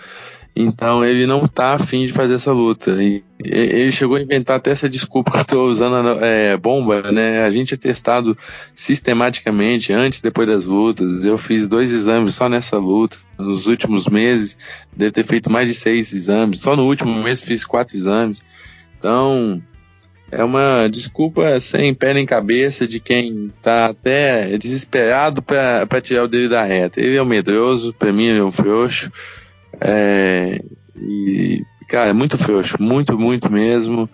então 0.54 1.04
ele 1.04 1.26
não 1.26 1.46
tá 1.46 1.74
afim 1.74 2.06
de 2.06 2.12
fazer 2.12 2.34
essa 2.34 2.52
luta. 2.52 2.90
E 3.02 3.22
ele 3.42 3.92
chegou 3.92 4.16
a 4.16 4.20
inventar 4.20 4.56
até 4.56 4.70
essa 4.70 4.88
desculpa 4.88 5.30
que 5.32 5.38
eu 5.38 5.44
tô 5.44 5.68
usando 5.68 6.22
é, 6.22 6.56
bomba, 6.56 7.10
né? 7.12 7.44
A 7.44 7.50
gente 7.50 7.74
é 7.74 7.76
testado 7.76 8.36
sistematicamente 8.74 9.92
antes 9.92 10.18
e 10.18 10.22
depois 10.22 10.48
das 10.48 10.64
lutas. 10.64 11.24
Eu 11.24 11.38
fiz 11.38 11.68
dois 11.68 11.92
exames 11.92 12.34
só 12.34 12.48
nessa 12.48 12.76
luta. 12.78 13.16
Nos 13.38 13.66
últimos 13.66 14.06
meses, 14.06 14.58
devo 14.94 15.12
ter 15.12 15.24
feito 15.24 15.50
mais 15.50 15.68
de 15.68 15.74
seis 15.74 16.12
exames. 16.12 16.60
Só 16.60 16.76
no 16.76 16.84
último 16.84 17.22
mês 17.22 17.40
fiz 17.40 17.64
quatro 17.64 17.96
exames. 17.96 18.42
Então, 18.98 19.62
é 20.30 20.44
uma 20.44 20.88
desculpa 20.88 21.58
sem 21.58 21.94
pé 21.94 22.14
nem 22.14 22.26
cabeça 22.26 22.86
de 22.86 23.00
quem 23.00 23.52
tá 23.62 23.86
até 23.86 24.56
desesperado 24.58 25.42
para 25.42 26.00
tirar 26.00 26.24
o 26.24 26.28
dele 26.28 26.48
da 26.48 26.64
reta. 26.64 27.00
Ele 27.00 27.16
é 27.16 27.22
um 27.22 27.26
medroso, 27.26 27.94
para 27.94 28.12
mim 28.12 28.26
ele 28.26 28.38
é 28.38 28.44
um 28.44 28.52
frouxo. 28.52 29.10
É, 29.80 30.60
e, 30.96 31.62
cara, 31.88 32.10
é 32.10 32.12
muito 32.12 32.38
frouxo, 32.38 32.76
muito, 32.80 33.18
muito 33.18 33.50
mesmo. 33.50 34.08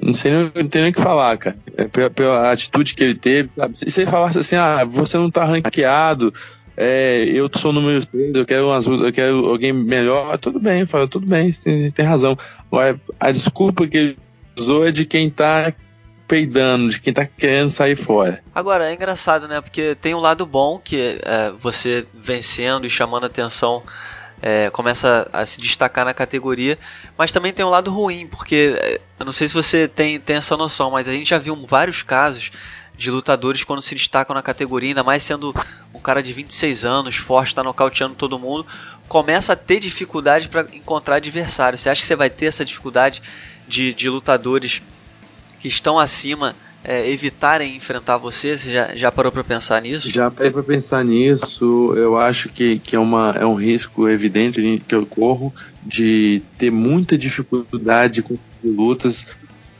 Não 0.00 0.14
sei 0.14 0.30
nem, 0.30 0.52
não 0.54 0.68
tem 0.68 0.82
nem 0.82 0.90
o 0.90 0.94
que 0.94 1.00
falar, 1.00 1.36
cara. 1.36 1.56
É 1.76 1.84
pela, 1.84 2.10
pela, 2.10 2.52
atitude 2.52 2.94
que 2.94 3.04
ele 3.04 3.14
teve. 3.14 3.50
Sabe? 3.56 3.78
Se 3.78 4.00
ele 4.00 4.10
falasse 4.10 4.38
assim, 4.38 4.56
ah, 4.56 4.84
você 4.84 5.16
não 5.16 5.30
tá 5.30 5.44
ranqueado, 5.44 6.32
é, 6.76 7.24
eu 7.24 7.50
sou 7.52 7.72
número 7.72 8.00
6, 8.00 8.36
eu 8.36 8.46
quero, 8.46 8.68
umas, 8.68 8.86
eu 8.86 9.12
quero 9.12 9.46
alguém 9.46 9.72
melhor, 9.72 10.38
tudo 10.38 10.60
bem, 10.60 10.86
fala, 10.86 11.08
tudo 11.08 11.26
bem, 11.26 11.50
você 11.50 11.64
tem, 11.64 11.90
tem 11.90 12.06
razão. 12.06 12.38
Agora, 12.70 13.00
a 13.18 13.32
desculpa 13.32 13.86
que 13.88 13.96
ele 13.96 14.18
usou 14.56 14.86
é 14.86 14.92
de 14.92 15.04
quem 15.04 15.28
tá 15.28 15.72
peidando, 16.28 16.90
de 16.90 17.00
quem 17.00 17.12
tá 17.12 17.26
querendo 17.26 17.70
sair 17.70 17.96
fora. 17.96 18.40
Agora, 18.54 18.88
é 18.88 18.94
engraçado, 18.94 19.48
né? 19.48 19.60
Porque 19.60 19.96
tem 19.96 20.14
um 20.14 20.20
lado 20.20 20.46
bom 20.46 20.78
que 20.78 21.18
é 21.22 21.50
você 21.58 22.06
vencendo 22.14 22.86
e 22.86 22.90
chamando 22.90 23.24
atenção 23.24 23.82
é, 24.40 24.70
começa 24.70 25.28
a 25.32 25.44
se 25.44 25.58
destacar 25.60 26.04
na 26.04 26.14
categoria, 26.14 26.78
mas 27.16 27.32
também 27.32 27.52
tem 27.52 27.64
um 27.64 27.70
lado 27.70 27.90
ruim, 27.90 28.26
porque 28.26 28.76
é, 28.80 29.00
eu 29.18 29.26
não 29.26 29.32
sei 29.32 29.48
se 29.48 29.54
você 29.54 29.88
tem, 29.88 30.20
tem 30.20 30.36
essa 30.36 30.56
noção, 30.56 30.90
mas 30.90 31.08
a 31.08 31.12
gente 31.12 31.30
já 31.30 31.38
viu 31.38 31.56
vários 31.66 32.02
casos 32.02 32.50
de 32.96 33.10
lutadores 33.10 33.62
quando 33.62 33.80
se 33.80 33.94
destacam 33.94 34.34
na 34.34 34.42
categoria, 34.42 34.90
ainda 34.90 35.04
mais 35.04 35.22
sendo 35.22 35.54
um 35.94 36.00
cara 36.00 36.20
de 36.20 36.32
26 36.32 36.84
anos, 36.84 37.16
forte, 37.16 37.48
está 37.48 37.62
nocauteando 37.62 38.14
todo 38.14 38.38
mundo, 38.38 38.66
começa 39.08 39.52
a 39.52 39.56
ter 39.56 39.78
dificuldade 39.78 40.48
para 40.48 40.62
encontrar 40.72 41.16
adversário. 41.16 41.78
Você 41.78 41.88
acha 41.88 42.00
que 42.00 42.06
você 42.06 42.16
vai 42.16 42.28
ter 42.28 42.46
essa 42.46 42.64
dificuldade 42.64 43.22
de, 43.68 43.94
de 43.94 44.08
lutadores 44.08 44.82
que 45.60 45.68
estão 45.68 45.98
acima 45.98 46.56
é, 46.88 47.10
evitarem 47.10 47.76
enfrentar 47.76 48.16
você? 48.16 48.56
Você 48.56 48.70
já, 48.70 48.94
já 48.94 49.12
parou 49.12 49.30
para 49.30 49.44
pensar 49.44 49.82
nisso? 49.82 50.08
Já 50.08 50.30
parei 50.30 50.50
para 50.50 50.62
pensar 50.62 51.04
nisso. 51.04 51.92
Eu 51.94 52.16
acho 52.16 52.48
que, 52.48 52.78
que 52.78 52.96
é, 52.96 52.98
uma, 52.98 53.36
é 53.38 53.44
um 53.44 53.54
risco 53.54 54.08
evidente 54.08 54.82
que 54.88 54.94
eu 54.94 55.04
corro 55.04 55.54
de 55.84 56.40
ter 56.56 56.70
muita 56.70 57.18
dificuldade 57.18 58.22
com 58.22 58.38
lutas, 58.64 59.36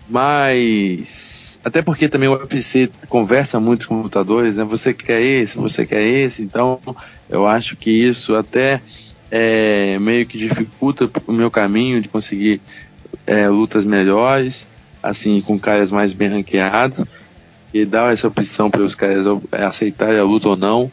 mas 0.07 1.59
até 1.65 1.81
porque 1.81 2.11
também 2.11 2.29
o 2.29 2.35
UFC 2.35 2.91
conversa 3.09 3.59
muito 3.59 3.89
com 3.89 4.03
lutadores, 4.03 4.59
né? 4.59 4.65
Você 4.65 4.93
quer 4.93 5.23
esse, 5.23 5.57
você 5.57 5.87
quer 5.87 6.03
esse, 6.03 6.43
então 6.43 6.79
eu 7.31 7.47
acho 7.47 7.75
que 7.75 7.91
isso 7.91 8.37
até 8.37 8.83
é, 9.31 9.99
meio 9.99 10.27
que 10.27 10.37
dificulta 10.37 11.11
o 11.27 11.33
meu 11.33 11.51
caminho 11.51 12.03
de 12.03 12.09
conseguir 12.09 12.61
é, 13.27 13.49
lutas 13.49 13.87
melhores 13.87 14.69
assim, 15.03 15.41
com 15.41 15.59
caras 15.59 15.91
mais 15.91 16.13
bem 16.13 16.29
ranqueados 16.29 17.05
e 17.73 17.85
dá 17.85 18.11
essa 18.11 18.29
opção 18.29 18.71
para 18.71 18.83
os 18.83 18.95
caras 18.95 19.27
aceitarem 19.53 20.19
a 20.19 20.25
luta 20.25 20.49
ou 20.49 20.57
não. 20.57 20.91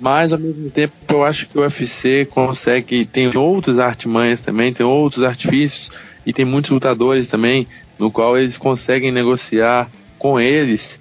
Mas 0.00 0.32
ao 0.32 0.38
mesmo 0.38 0.70
tempo 0.70 0.94
eu 1.08 1.24
acho 1.24 1.48
que 1.48 1.58
o 1.58 1.62
UFC 1.62 2.26
consegue, 2.30 3.06
tem 3.06 3.34
outros 3.36 3.78
artimanhas 3.78 4.40
também, 4.40 4.72
tem 4.72 4.84
outros 4.84 5.24
artifícios 5.24 5.90
e 6.26 6.32
tem 6.32 6.44
muitos 6.44 6.70
lutadores 6.70 7.28
também, 7.28 7.66
no 7.98 8.10
qual 8.10 8.36
eles 8.36 8.56
conseguem 8.56 9.12
negociar 9.12 9.90
com 10.18 10.40
eles 10.40 11.00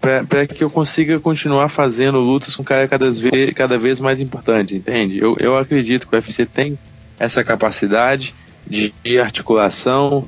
para 0.00 0.46
que 0.46 0.64
eu 0.64 0.70
consiga 0.70 1.20
continuar 1.20 1.68
fazendo 1.68 2.20
lutas 2.20 2.56
com 2.56 2.64
cara 2.64 2.88
cada 2.88 3.10
vez, 3.10 3.52
cada 3.52 3.78
vez 3.78 4.00
mais 4.00 4.20
importante, 4.20 4.74
entende? 4.74 5.18
Eu, 5.18 5.36
eu 5.38 5.56
acredito 5.58 6.08
que 6.08 6.14
o 6.14 6.16
UFC 6.16 6.46
tem 6.46 6.78
essa 7.18 7.44
capacidade 7.44 8.34
de 8.66 8.92
articulação, 9.20 10.26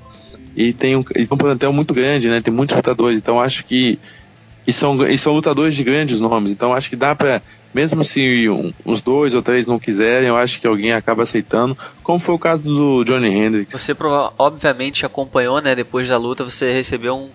e 0.56 0.72
tem 0.72 0.96
um, 0.96 1.00
e 1.16 1.26
tem 1.26 1.28
um 1.30 1.36
plantel 1.36 1.72
muito 1.72 1.94
grande, 1.94 2.28
né? 2.28 2.40
Tem 2.40 2.52
muitos 2.52 2.76
lutadores, 2.76 3.18
então 3.18 3.40
acho 3.40 3.64
que 3.64 3.98
e 4.66 4.72
são, 4.72 5.04
e 5.06 5.18
são 5.18 5.32
lutadores 5.32 5.74
de 5.74 5.82
grandes 5.82 6.20
nomes, 6.20 6.50
então 6.52 6.72
acho 6.72 6.88
que 6.88 6.96
dá 6.96 7.14
para 7.14 7.42
mesmo 7.74 8.04
se 8.04 8.48
um, 8.48 8.72
uns 8.84 9.00
dois 9.00 9.34
ou 9.34 9.42
três 9.42 9.66
não 9.66 9.78
quiserem, 9.78 10.28
eu 10.28 10.36
acho 10.36 10.60
que 10.60 10.66
alguém 10.66 10.92
acaba 10.92 11.22
aceitando, 11.22 11.76
como 12.02 12.18
foi 12.18 12.34
o 12.34 12.38
caso 12.38 12.64
do 12.64 13.02
Johnny 13.04 13.28
Hendricks. 13.28 13.80
Você 13.80 13.96
obviamente 14.38 15.06
acompanhou, 15.06 15.60
né? 15.60 15.74
Depois 15.74 16.08
da 16.08 16.18
luta, 16.18 16.44
você 16.44 16.70
recebeu 16.70 17.16
um, 17.16 17.30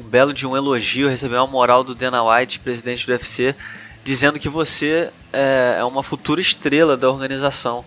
um 0.00 0.08
belo 0.08 0.32
de 0.32 0.46
um 0.46 0.56
elogio, 0.56 1.08
recebeu 1.08 1.40
uma 1.40 1.46
moral 1.46 1.84
do 1.84 1.94
Dana 1.94 2.22
White, 2.24 2.60
presidente 2.60 3.06
do 3.06 3.12
UFC, 3.12 3.54
dizendo 4.02 4.38
que 4.38 4.48
você 4.48 5.10
é, 5.30 5.76
é 5.78 5.84
uma 5.84 6.02
futura 6.02 6.40
estrela 6.40 6.96
da 6.96 7.10
organização. 7.10 7.84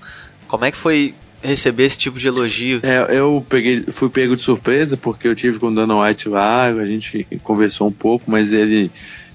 Como 0.47 0.63
é 0.63 0.71
que 0.71 0.77
foi 0.77 1.15
receber 1.45 1.83
esse 1.83 1.97
tipo 1.97 2.19
de 2.19 2.27
elogio. 2.27 2.79
É, 2.83 3.17
eu 3.17 3.45
peguei, 3.47 3.83
fui 3.87 4.09
pego 4.09 4.35
de 4.35 4.41
surpresa 4.41 4.97
porque 4.97 5.27
eu 5.27 5.35
tive 5.35 5.59
com 5.59 5.67
o 5.67 5.75
Dana 5.75 6.01
White 6.01 6.29
lá, 6.29 6.65
a 6.65 6.85
gente 6.85 7.25
conversou 7.43 7.87
um 7.87 7.91
pouco, 7.91 8.29
mas 8.29 8.51
ele 8.51 8.91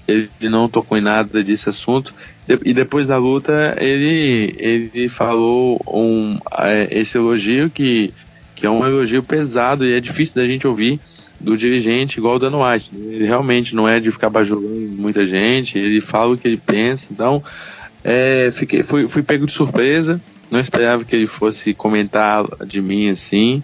ele 0.07 0.29
não 0.43 0.67
tocou 0.67 0.97
em 0.97 1.01
nada 1.01 1.43
desse 1.43 1.69
assunto. 1.69 2.13
E 2.65 2.73
depois 2.73 3.07
da 3.07 3.17
luta, 3.17 3.75
ele, 3.79 4.55
ele 4.57 5.09
falou 5.09 5.79
um, 5.87 6.37
é, 6.59 6.99
esse 6.99 7.17
elogio 7.17 7.69
que, 7.69 8.13
que 8.55 8.65
é 8.65 8.69
um 8.69 8.85
elogio 8.85 9.23
pesado 9.23 9.85
e 9.85 9.93
é 9.93 9.99
difícil 9.99 10.35
da 10.35 10.45
gente 10.45 10.67
ouvir 10.67 10.99
do 11.39 11.55
dirigente 11.55 12.19
igual 12.19 12.35
o 12.35 12.39
Dana 12.39 12.57
White. 12.57 12.91
Ele 12.93 13.25
realmente 13.25 13.75
não 13.75 13.87
é 13.87 13.99
de 13.99 14.11
ficar 14.11 14.29
bajulando 14.29 14.67
muita 14.97 15.25
gente, 15.25 15.77
ele 15.77 16.01
fala 16.01 16.33
o 16.33 16.37
que 16.37 16.47
ele 16.47 16.57
pensa. 16.57 17.09
Então, 17.11 17.43
é, 18.03 18.49
fiquei, 18.51 18.83
fui, 18.83 19.07
fui 19.07 19.23
pego 19.23 19.45
de 19.45 19.53
surpresa 19.53 20.19
não 20.51 20.59
esperava 20.59 21.05
que 21.05 21.15
ele 21.15 21.27
fosse 21.27 21.73
comentar 21.73 22.43
de 22.67 22.81
mim 22.81 23.09
assim. 23.09 23.63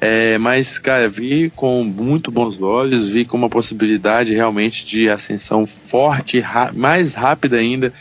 É, 0.00 0.38
mas, 0.38 0.78
cara, 0.78 1.08
vi 1.08 1.50
com 1.50 1.82
muito 1.82 2.30
bons 2.30 2.60
olhos, 2.60 3.08
vi 3.08 3.24
com 3.24 3.36
uma 3.36 3.48
possibilidade 3.48 4.32
realmente 4.34 4.86
de 4.86 5.08
ascensão 5.08 5.66
forte, 5.66 6.40
mais 6.74 7.14
rápida 7.14 7.56
ainda 7.56 7.92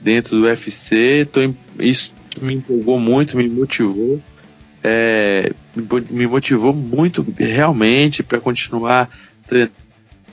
dentro 0.00 0.36
do 0.36 0.44
UFC. 0.44 1.28
Tô, 1.30 1.40
isso 1.78 2.14
me 2.40 2.54
empolgou 2.54 2.98
muito, 2.98 3.36
me 3.36 3.48
motivou. 3.48 4.22
É, 4.84 5.52
me 6.10 6.26
motivou 6.26 6.72
muito 6.72 7.24
realmente 7.38 8.22
para 8.22 8.40
continuar 8.40 9.08
treinando 9.46 9.82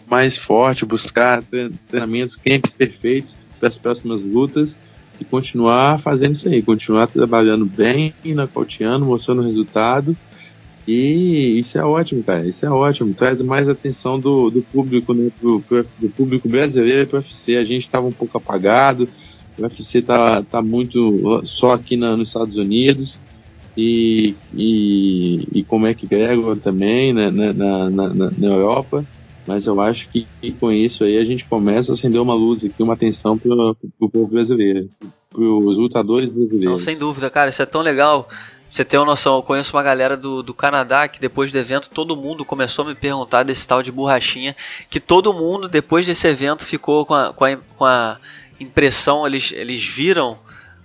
mais 0.09 0.37
forte, 0.37 0.85
buscar 0.85 1.43
treinamentos, 1.87 2.35
camps 2.35 2.73
perfeitos 2.73 3.35
para 3.59 3.69
as 3.69 3.77
próximas 3.77 4.23
lutas 4.23 4.79
e 5.19 5.25
continuar 5.25 5.99
fazendo 5.99 6.33
isso 6.33 6.47
aí, 6.47 6.61
continuar 6.61 7.07
trabalhando 7.07 7.65
bem, 7.65 8.13
nocauteando, 8.25 9.05
mostrando 9.05 9.41
resultado 9.41 10.15
E 10.87 11.59
isso 11.59 11.77
é 11.77 11.83
ótimo, 11.83 12.23
cara. 12.23 12.47
Isso 12.47 12.65
é 12.65 12.69
ótimo. 12.69 13.13
Traz 13.13 13.41
mais 13.41 13.69
atenção 13.69 14.19
do, 14.19 14.49
do 14.49 14.61
público, 14.61 15.13
né? 15.13 15.29
Pro, 15.39 15.59
pro, 15.61 15.85
do 15.99 16.09
público 16.09 16.49
brasileiro 16.49 17.07
para 17.07 17.17
o 17.17 17.21
UFC. 17.21 17.57
A 17.57 17.63
gente 17.63 17.83
estava 17.83 18.07
um 18.07 18.11
pouco 18.11 18.37
apagado. 18.37 19.07
O 19.57 19.63
UFC 19.63 20.01
tá, 20.01 20.41
tá 20.41 20.61
muito 20.61 21.41
só 21.43 21.73
aqui 21.73 21.95
na, 21.95 22.17
nos 22.17 22.29
Estados 22.29 22.55
Unidos. 22.55 23.19
E, 23.77 24.35
e, 24.53 25.47
e 25.53 25.63
como 25.63 25.85
é 25.85 25.93
que 25.93 26.07
Gregor 26.07 26.57
também 26.57 27.13
né, 27.13 27.29
na, 27.29 27.53
na, 27.53 27.89
na, 27.89 28.31
na 28.31 28.47
Europa 28.47 29.05
mas 29.49 29.65
eu 29.65 29.81
acho 29.81 30.07
que, 30.09 30.27
com 30.59 30.71
isso 30.71 31.03
aí 31.03 31.17
a 31.17 31.25
gente 31.25 31.43
começa 31.45 31.91
a 31.91 31.93
acender 31.93 32.21
uma 32.21 32.35
luz 32.35 32.63
aqui, 32.63 32.83
uma 32.83 32.93
atenção 32.93 33.35
para 33.35 33.51
o 33.99 34.07
povo 34.07 34.27
brasileiro, 34.27 34.87
para 35.27 35.41
os 35.41 35.75
lutadores 35.75 36.29
brasileiros. 36.29 36.69
Não, 36.69 36.77
sem 36.77 36.95
dúvida, 36.95 37.31
cara, 37.31 37.49
isso 37.49 37.59
é 37.59 37.65
tão 37.65 37.81
legal. 37.81 38.29
Você 38.69 38.85
tem 38.85 38.99
uma 38.99 39.07
noção, 39.07 39.37
eu 39.37 39.41
conheço 39.41 39.75
uma 39.75 39.81
galera 39.81 40.15
do, 40.15 40.43
do 40.43 40.53
Canadá 40.53 41.07
que 41.07 41.19
depois 41.19 41.51
do 41.51 41.57
evento 41.57 41.89
todo 41.89 42.15
mundo 42.15 42.45
começou 42.45 42.85
a 42.85 42.89
me 42.89 42.93
perguntar 42.93 43.41
desse 43.41 43.67
tal 43.67 43.81
de 43.81 43.91
borrachinha, 43.91 44.55
que 44.87 44.99
todo 44.99 45.33
mundo 45.33 45.67
depois 45.67 46.05
desse 46.05 46.27
evento 46.27 46.63
ficou 46.63 47.03
com 47.03 47.15
a, 47.15 47.33
com 47.33 47.45
a, 47.45 47.57
com 47.75 47.85
a 47.85 48.19
impressão, 48.59 49.25
eles, 49.25 49.51
eles 49.51 49.83
viram 49.83 50.37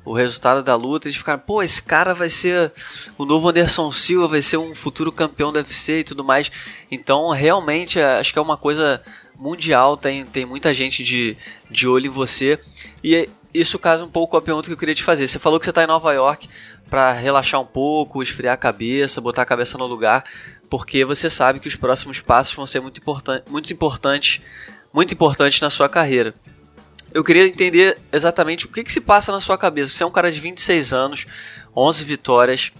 o 0.04 0.12
resultado 0.12 0.62
da 0.62 0.76
luta, 0.76 1.08
eles 1.08 1.16
ficaram, 1.16 1.38
pô, 1.38 1.62
esse 1.62 1.82
cara 1.82 2.14
vai 2.14 2.28
ser 2.28 2.72
o 3.16 3.24
novo 3.24 3.48
Anderson 3.48 3.90
Silva, 3.90 4.28
vai 4.28 4.42
ser 4.42 4.58
um 4.58 4.74
futuro 4.74 5.10
campeão 5.10 5.50
do 5.50 5.56
UFC 5.56 6.00
e 6.00 6.04
tudo 6.04 6.22
mais. 6.22 6.50
Então, 6.90 7.30
realmente, 7.30 7.98
é, 7.98 8.18
acho 8.18 8.32
que 8.32 8.38
é 8.38 8.42
uma 8.42 8.56
coisa 8.56 9.00
mundial, 9.36 9.96
tem, 9.96 10.24
tem 10.26 10.44
muita 10.44 10.74
gente 10.74 11.02
de, 11.02 11.36
de 11.70 11.88
olho 11.88 12.06
em 12.06 12.10
você. 12.10 12.58
E 13.02 13.28
isso 13.52 13.78
casa 13.78 14.04
um 14.04 14.10
pouco 14.10 14.32
com 14.32 14.36
a 14.36 14.42
pergunta 14.42 14.66
que 14.66 14.74
eu 14.74 14.76
queria 14.76 14.94
te 14.94 15.02
fazer. 15.02 15.26
Você 15.26 15.38
falou 15.38 15.58
que 15.58 15.64
você 15.64 15.70
está 15.70 15.82
em 15.82 15.86
Nova 15.86 16.12
York 16.12 16.48
para 16.90 17.12
relaxar 17.12 17.60
um 17.60 17.66
pouco, 17.66 18.22
esfriar 18.22 18.54
a 18.54 18.58
cabeça, 18.58 19.20
botar 19.20 19.42
a 19.42 19.46
cabeça 19.46 19.78
no 19.78 19.86
lugar, 19.86 20.22
porque 20.68 21.04
você 21.04 21.30
sabe 21.30 21.60
que 21.60 21.68
os 21.68 21.76
próximos 21.76 22.20
passos 22.20 22.54
vão 22.54 22.66
ser 22.66 22.80
muito, 22.80 23.00
importan 23.00 23.42
muito 23.48 23.72
importantes, 23.72 24.42
muito 24.92 25.14
importantes 25.14 25.60
na 25.60 25.70
sua 25.70 25.88
carreira 25.88 26.34
eu 27.14 27.22
queria 27.22 27.46
entender 27.46 27.96
exatamente 28.12 28.66
o 28.66 28.68
que, 28.68 28.82
que 28.82 28.92
se 28.92 29.00
passa 29.00 29.30
na 29.30 29.40
sua 29.40 29.56
cabeça. 29.56 29.92
Você 29.92 30.02
é 30.02 30.06
um 30.06 30.10
cara 30.10 30.32
de 30.32 30.40
26 30.40 30.92
anos, 30.92 31.26
11 31.74 32.04
vitórias, 32.04 32.72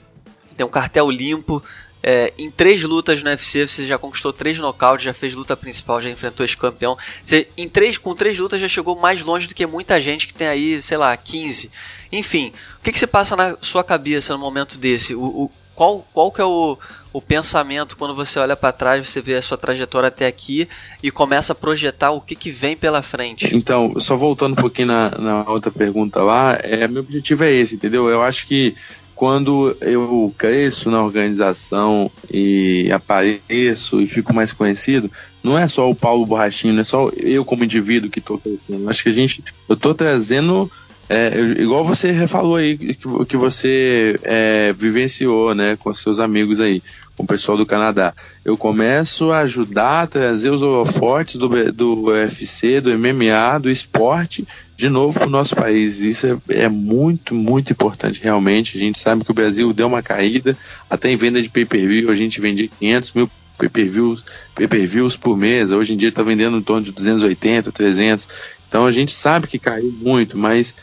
tem 0.57 0.67
um 0.67 0.71
cartel 0.71 1.09
limpo. 1.09 1.63
É, 2.07 2.35
em 2.37 2.51
três 2.51 2.83
lutas 2.83 3.23
no 3.23 3.31
UFC 3.31 3.67
você 3.67 3.87
já 3.87 3.97
conquistou 3.97 4.31
três 4.31 4.59
nocautes, 4.59 5.07
já 5.07 5.15
fez 5.15 5.35
luta 5.35 5.57
principal, 5.57 6.03
já 6.03 6.11
enfrentou 6.11 6.45
esse 6.45 6.57
campeão. 6.57 6.99
Você, 7.23 7.49
em 7.57 7.69
três, 7.69 7.97
com 7.97 8.15
três 8.15 8.37
lutas 8.37 8.61
já 8.61 8.69
chegou 8.69 8.99
mais 8.99 9.23
longe 9.23 9.47
do 9.47 9.55
que 9.55 9.65
muita 9.67 10.03
gente 10.03 10.27
que 10.27 10.35
tem 10.35 10.49
aí, 10.49 10.83
sei 10.83 10.99
lá, 10.99 11.17
15. 11.17 11.71
Enfim, 12.13 12.53
o 12.79 12.83
que, 12.83 12.93
que 12.93 12.99
se 12.99 13.07
passa 13.07 13.37
na 13.37 13.57
sua 13.63 13.85
cabeça 13.85 14.35
no 14.35 14.39
momento 14.41 14.77
desse? 14.77 15.15
O, 15.15 15.23
o 15.23 15.51
qual, 15.75 16.07
qual 16.13 16.31
que 16.31 16.41
é 16.41 16.45
o, 16.45 16.79
o 17.13 17.21
pensamento 17.21 17.97
quando 17.97 18.15
você 18.15 18.39
olha 18.39 18.57
para 18.57 18.73
trás, 18.73 19.09
você 19.09 19.21
vê 19.21 19.35
a 19.35 19.43
sua 19.43 19.59
trajetória 19.59 20.09
até 20.09 20.27
aqui 20.27 20.69
e 21.03 21.11
começa 21.11 21.53
a 21.53 21.57
projetar 21.57 22.11
o 22.11 22.21
que, 22.21 22.35
que 22.35 22.51
vem 22.51 22.77
pela 22.77 23.03
frente? 23.03 23.55
Então, 23.55 23.95
só 23.99 24.17
voltando 24.17 24.53
um 24.53 24.57
pouquinho 24.57 24.89
na, 24.89 25.11
na 25.11 25.51
outra 25.51 25.71
pergunta 25.71 26.23
lá, 26.23 26.59
é, 26.63 26.87
meu 26.89 27.03
objetivo 27.03 27.45
é 27.45 27.53
esse, 27.53 27.75
entendeu? 27.75 28.09
Eu 28.09 28.23
acho 28.23 28.47
que 28.47 28.75
quando 29.15 29.77
eu 29.81 30.35
cresço 30.37 30.91
na 30.91 31.03
organização 31.03 32.11
e 32.31 32.91
apareço 32.93 34.01
e 34.01 34.09
fico 34.09 34.35
mais 34.35 34.53
conhecido, 34.53 35.11
não 35.43 35.57
é 35.57 35.69
só 35.69 35.89
o 35.89 35.95
Paulo 35.95 36.27
Borrachinho, 36.27 36.75
não 36.75 36.81
é 36.81 36.85
só 36.85 37.11
eu 37.17 37.45
como 37.45 37.65
indivíduo 37.65 38.11
que 38.11 38.19
estou 38.19 38.39
crescendo. 38.39 38.89
Acho 38.91 39.03
que 39.03 39.09
a 39.09 39.13
gente, 39.13 39.45
eu 39.69 39.75
estou 39.75 39.95
trazendo 39.95 40.71
é, 41.09 41.39
igual 41.59 41.85
você 41.85 42.27
falou 42.27 42.57
aí 42.57 42.77
que, 42.77 42.95
que 43.27 43.37
você 43.37 44.19
é, 44.23 44.73
vivenciou, 44.73 45.55
né, 45.55 45.77
com 45.77 45.93
seus 45.93 46.19
amigos 46.19 46.61
aí, 46.61 46.83
com 47.17 47.25
o 47.25 47.27
pessoal 47.27 47.57
do 47.57 47.67
Canadá. 47.67 48.15
Eu 48.45 48.57
começo 48.57 49.31
a 49.31 49.41
ajudar 49.41 50.03
a 50.03 50.07
trazer 50.07 50.51
os 50.51 50.63
holofotes 50.63 51.37
do, 51.37 51.49
do 51.73 52.05
UFC, 52.07 52.81
do 52.81 52.91
MMA, 52.99 53.59
do 53.61 53.71
esporte, 53.71 54.47
de 54.77 54.89
novo 54.89 55.19
para 55.19 55.29
o 55.29 55.31
nosso 55.31 55.55
país. 55.55 56.01
Isso 56.01 56.27
é, 56.49 56.63
é, 56.63 56.69
muito, 56.69 57.35
muito 57.35 57.73
importante, 57.73 58.21
realmente. 58.23 58.77
A 58.77 58.81
gente 58.81 58.99
sabe 58.99 59.25
que 59.25 59.31
o 59.31 59.35
Brasil 59.35 59.73
deu 59.73 59.87
uma 59.87 60.03
caída, 60.03 60.57
até 60.89 61.11
em 61.11 61.17
venda 61.17 61.41
de 61.41 61.49
pay-per-view, 61.49 62.11
a 62.11 62.15
gente 62.15 62.41
vendia 62.41 62.69
500 62.79 63.13
mil 63.13 63.31
pay-per-views 63.57 64.25
pay 64.55 64.67
-per 64.67 65.19
por 65.19 65.37
mês. 65.37 65.71
Hoje 65.71 65.95
em 65.95 65.97
dia 65.97 66.09
está 66.09 66.23
vendendo 66.23 66.57
em 66.57 66.63
torno 66.63 66.83
de 66.83 66.93
280, 66.93 67.71
300. 67.71 68.29
Então 68.69 68.87
a 68.87 68.91
gente 68.91 69.13
sabe 69.13 69.47
que 69.47 69.59
caiu 69.59 69.95
muito, 70.01 70.37
mas 70.37 70.75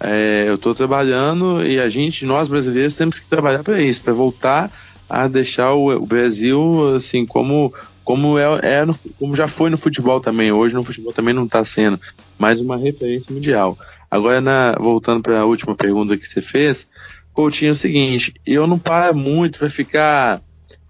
é, 0.00 0.44
eu 0.46 0.54
estou 0.54 0.74
trabalhando 0.74 1.64
e 1.64 1.80
a 1.80 1.88
gente, 1.88 2.24
nós 2.24 2.48
brasileiros, 2.48 2.96
temos 2.96 3.18
que 3.18 3.26
trabalhar 3.26 3.62
para 3.62 3.80
isso, 3.80 4.02
para 4.02 4.12
voltar 4.12 4.70
a 5.08 5.26
deixar 5.26 5.72
o, 5.72 5.90
o, 5.90 6.06
Brasil 6.06 6.94
assim 6.94 7.24
como 7.24 7.72
como 8.04 8.38
é, 8.38 8.44
é 8.62 8.84
no, 8.84 8.94
como 9.18 9.34
já 9.34 9.48
foi 9.48 9.70
no 9.70 9.76
futebol 9.76 10.20
também. 10.20 10.52
Hoje 10.52 10.74
no 10.74 10.84
futebol 10.84 11.12
também 11.12 11.34
não 11.34 11.44
está 11.44 11.64
sendo, 11.64 12.00
mais 12.38 12.60
uma 12.60 12.76
referência 12.76 13.32
mundial. 13.32 13.76
Agora, 14.10 14.40
na, 14.40 14.76
voltando 14.78 15.22
para 15.22 15.40
a 15.40 15.44
última 15.44 15.74
pergunta 15.74 16.16
que 16.16 16.26
você 16.26 16.40
fez, 16.40 16.86
Coutinho, 17.32 17.70
é 17.70 17.72
o 17.72 17.76
seguinte: 17.76 18.32
eu 18.46 18.66
não 18.66 18.78
paro 18.78 19.16
muito 19.16 19.58
para 19.58 19.68
ficar 19.68 20.40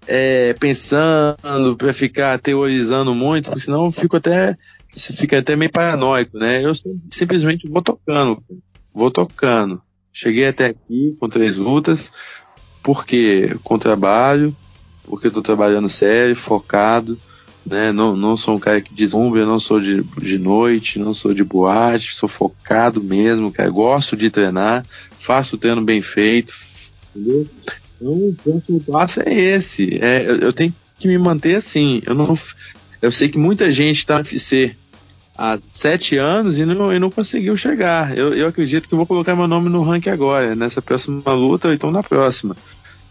é, 0.07 0.53
pensando, 0.53 1.75
para 1.77 1.93
ficar 1.93 2.39
teorizando 2.39 3.13
muito, 3.13 3.45
porque 3.49 3.65
senão 3.65 3.85
eu 3.85 3.91
fico 3.91 4.15
até, 4.15 4.57
fica 4.95 5.39
até 5.39 5.55
meio 5.55 5.71
paranoico, 5.71 6.37
né? 6.37 6.63
Eu 6.63 6.71
simplesmente 7.11 7.67
vou 7.67 7.81
tocando 7.81 8.41
vou 8.99 9.09
tocando. 9.09 9.81
Cheguei 10.11 10.47
até 10.47 10.67
aqui 10.67 11.15
com 11.19 11.29
três 11.29 11.55
lutas, 11.55 12.11
porque 12.83 13.57
com 13.63 13.79
trabalho, 13.79 14.55
porque 15.03 15.27
estou 15.27 15.41
trabalhando 15.41 15.87
sério, 15.87 16.35
focado, 16.35 17.17
né? 17.65 17.91
Não, 17.91 18.15
não 18.15 18.35
sou 18.35 18.57
um 18.57 18.59
cara 18.59 18.81
que 18.81 18.93
deslumbra, 18.93 19.45
não 19.45 19.59
sou 19.59 19.79
de, 19.79 20.03
de 20.21 20.37
noite, 20.37 20.99
não 20.99 21.13
sou 21.13 21.33
de 21.33 21.43
boate, 21.43 22.13
sou 22.13 22.27
focado 22.27 23.01
mesmo, 23.01 23.51
cara. 23.51 23.69
Gosto 23.69 24.17
de 24.17 24.29
treinar, 24.29 24.85
faço 25.17 25.55
o 25.55 25.59
treino 25.59 25.81
bem 25.81 26.01
feito, 26.01 26.53
entendeu? 27.15 27.47
Então 27.95 28.11
o 28.11 28.35
próximo 28.43 28.79
passo 28.81 29.21
é 29.21 29.33
esse. 29.33 29.99
É, 30.01 30.29
eu, 30.29 30.37
eu 30.37 30.53
tenho 30.53 30.73
que 30.97 31.07
me 31.07 31.17
manter 31.17 31.55
assim. 31.55 32.01
Eu 32.05 32.15
não. 32.15 32.37
Eu 33.01 33.11
sei 33.11 33.29
que 33.29 33.37
muita 33.37 33.71
gente 33.71 33.97
está 33.97 34.15
no 34.15 34.25
UFC 34.25 34.75
há 35.39 35.57
sete 35.73 36.17
anos 36.17 36.57
e 36.57 36.65
não, 36.65 36.91
e 36.91 36.99
não 36.99 37.09
conseguiu 37.09 37.55
chegar. 37.55 38.15
Eu, 38.15 38.33
eu 38.33 38.47
acredito 38.47 38.89
que 38.89 38.95
vou 38.95 39.05
colocar 39.05 39.35
meu 39.37 39.47
nome 39.47 39.69
no 39.69 39.81
ranking 39.81 40.09
agora, 40.09 40.53
nessa 40.53 40.81
próxima 40.81 41.31
luta 41.31 41.69
ou 41.69 41.73
então 41.73 41.89
na 41.89 42.03
próxima. 42.03 42.57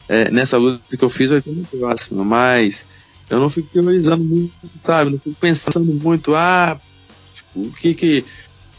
É, 0.07 0.31
nessa 0.31 0.59
luta 0.59 0.97
que 0.97 1.03
eu 1.03 1.09
fiz 1.09 1.31
ou 1.31 1.39
então 1.39 1.55
na 1.55 1.65
próxima. 1.65 2.23
Mas 2.23 2.87
eu 3.31 3.41
não 3.41 3.49
fico 3.49 3.69
teorizando 3.73 4.23
muito, 4.23 4.53
sabe? 4.79 5.13
Não 5.13 5.19
fico 5.19 5.37
pensando 5.41 5.93
muito, 5.93 6.35
ah, 6.35 6.79
tipo, 7.35 7.61
o 7.69 7.73
que 7.73 7.95
que. 7.95 8.25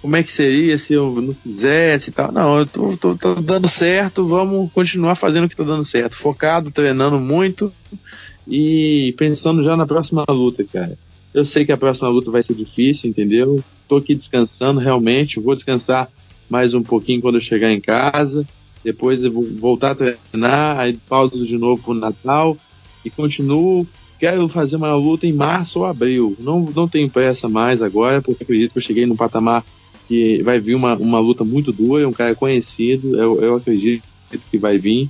Como 0.01 0.15
é 0.15 0.23
que 0.23 0.31
seria 0.31 0.77
se 0.77 0.93
eu 0.93 1.21
não 1.21 1.33
fizesse 1.33 2.09
e 2.09 2.13
tal? 2.13 2.31
Não, 2.31 2.59
eu 2.59 2.65
tô, 2.65 2.95
tô, 2.95 3.17
tô 3.17 3.35
dando 3.35 3.67
certo, 3.67 4.25
vamos 4.25 4.71
continuar 4.71 5.15
fazendo 5.15 5.43
o 5.43 5.49
que 5.49 5.57
tá 5.57 5.63
dando 5.65 5.83
certo. 5.83 6.15
Focado, 6.15 6.71
treinando 6.71 7.19
muito 7.19 7.73
e 8.47 9.13
pensando 9.17 9.62
já 9.62 9.75
na 9.75 9.85
próxima 9.85 10.23
luta, 10.29 10.63
cara. 10.63 10.97
Eu 11.33 11.45
sei 11.45 11.65
que 11.65 11.71
a 11.71 11.77
próxima 11.77 12.09
luta 12.09 12.31
vai 12.31 12.41
ser 12.41 12.55
difícil, 12.55 13.09
entendeu? 13.09 13.63
Tô 13.87 13.97
aqui 13.97 14.15
descansando 14.15 14.79
realmente, 14.79 15.39
vou 15.39 15.55
descansar 15.55 16.09
mais 16.49 16.73
um 16.73 16.81
pouquinho 16.81 17.21
quando 17.21 17.35
eu 17.35 17.41
chegar 17.41 17.71
em 17.71 17.79
casa. 17.79 18.45
Depois 18.83 19.23
eu 19.23 19.31
vou 19.31 19.45
voltar 19.45 19.91
a 19.91 19.95
treinar, 19.95 20.79
aí 20.79 20.97
pauso 21.07 21.45
de 21.45 21.57
novo 21.57 21.83
pro 21.83 21.93
Natal 21.93 22.57
e 23.05 23.09
continuo. 23.09 23.87
Quero 24.19 24.47
fazer 24.49 24.75
uma 24.75 24.93
luta 24.95 25.27
em 25.27 25.33
março 25.33 25.79
ou 25.79 25.85
abril. 25.85 26.35
Não, 26.39 26.61
não 26.75 26.87
tenho 26.87 27.09
pressa 27.09 27.47
mais 27.47 27.81
agora, 27.81 28.21
porque 28.21 28.43
acredito 28.43 28.71
que 28.71 28.77
eu 28.77 28.83
cheguei 28.83 29.05
num 29.05 29.15
patamar 29.15 29.63
que 30.07 30.41
vai 30.43 30.59
vir 30.59 30.75
uma, 30.75 30.95
uma 30.95 31.19
luta 31.19 31.43
muito 31.43 31.71
dura, 31.71 32.07
um 32.07 32.11
cara 32.11 32.33
conhecido, 32.33 33.15
eu, 33.15 33.39
eu 33.41 33.55
acredito 33.55 34.03
que 34.49 34.57
vai 34.57 34.77
vir. 34.77 35.09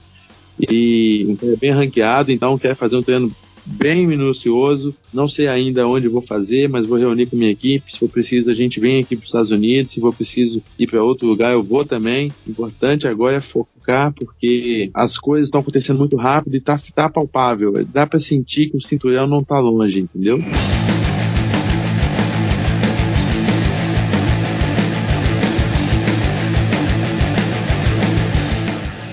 E 0.69 1.25
um 1.29 1.35
cara 1.37 1.55
bem 1.55 1.71
ranqueado, 1.71 2.31
então 2.31 2.57
quero 2.57 2.75
fazer 2.75 2.97
um 2.97 3.01
treino 3.01 3.33
bem 3.65 4.05
minucioso. 4.05 4.93
Não 5.13 5.27
sei 5.27 5.47
ainda 5.47 5.87
onde 5.87 6.07
vou 6.07 6.21
fazer, 6.21 6.69
mas 6.69 6.85
vou 6.85 6.97
reunir 6.97 7.27
com 7.27 7.35
minha 7.35 7.51
equipe. 7.51 7.91
Se 7.91 7.99
for 7.99 8.09
preciso, 8.09 8.49
a 8.49 8.53
gente 8.53 8.79
vem 8.79 8.99
aqui 8.99 9.15
para 9.15 9.23
os 9.23 9.29
Estados 9.29 9.51
Unidos. 9.51 9.93
Se 9.93 9.99
for 9.99 10.13
preciso 10.13 10.61
ir 10.77 10.87
para 10.87 11.03
outro 11.03 11.27
lugar, 11.27 11.53
eu 11.53 11.63
vou 11.63 11.85
também. 11.85 12.31
O 12.45 12.51
importante 12.51 13.07
agora 13.07 13.37
é 13.37 13.41
focar, 13.41 14.13
porque 14.13 14.89
as 14.93 15.17
coisas 15.17 15.47
estão 15.47 15.61
acontecendo 15.61 15.99
muito 15.99 16.15
rápido 16.15 16.55
e 16.55 16.61
tá, 16.61 16.79
tá 16.93 17.09
palpável. 17.09 17.73
Dá 17.85 18.05
para 18.05 18.19
sentir 18.19 18.69
que 18.69 18.77
o 18.77 18.81
cinturão 18.81 19.27
não 19.27 19.43
tá 19.43 19.59
longe, 19.59 19.99
entendeu? 19.99 20.39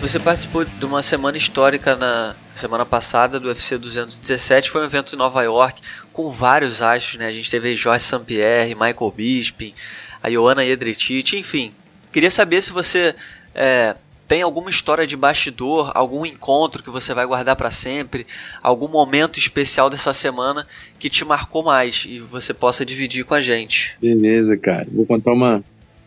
Você 0.07 0.21
participou 0.21 0.65
de 0.65 0.85
uma 0.85 1.03
semana 1.03 1.37
histórica 1.37 1.97
na 1.97 2.37
semana 2.55 2.87
passada 2.87 3.41
do 3.41 3.49
UFC 3.49 3.77
217. 3.77 4.71
Foi 4.71 4.83
um 4.83 4.85
evento 4.85 5.13
em 5.13 5.19
Nova 5.19 5.43
York 5.43 5.83
com 6.13 6.31
vários 6.31 6.81
astros, 6.81 7.19
né? 7.19 7.27
A 7.27 7.33
gente 7.33 7.51
teve 7.51 7.75
Jorge 7.75 8.05
St-Pierre, 8.05 8.77
Michael 8.77 9.13
Bisping, 9.17 9.75
a 10.23 10.31
Joana 10.31 10.65
Jedrzejczyk, 10.65 11.37
enfim. 11.37 11.73
Queria 12.13 12.31
saber 12.31 12.63
se 12.63 12.71
você 12.71 13.17
é, 13.53 13.97
tem 14.29 14.43
alguma 14.43 14.71
história 14.71 15.05
de 15.09 15.17
bastidor, 15.17 15.91
algum 15.93 16.25
encontro 16.25 16.85
que 16.85 16.91
você 16.91 17.13
vai 17.13 17.27
guardar 17.27 17.57
para 17.57 17.73
sempre, 17.73 18.29
algum 18.63 18.87
momento 18.87 19.41
especial 19.41 19.91
dessa 19.91 20.15
semana 20.15 20.69
que 21.01 21.11
te 21.11 21.25
marcou 21.25 21.65
mais 21.65 22.07
e 22.09 22.21
você 22.21 22.55
possa 22.55 22.87
dividir 22.87 23.25
com 23.25 23.35
a 23.35 23.41
gente. 23.41 23.99
Beleza, 24.01 24.57
cara. 24.57 24.87
Vou 24.89 25.05
contar 25.05 25.33
uma, 25.33 25.65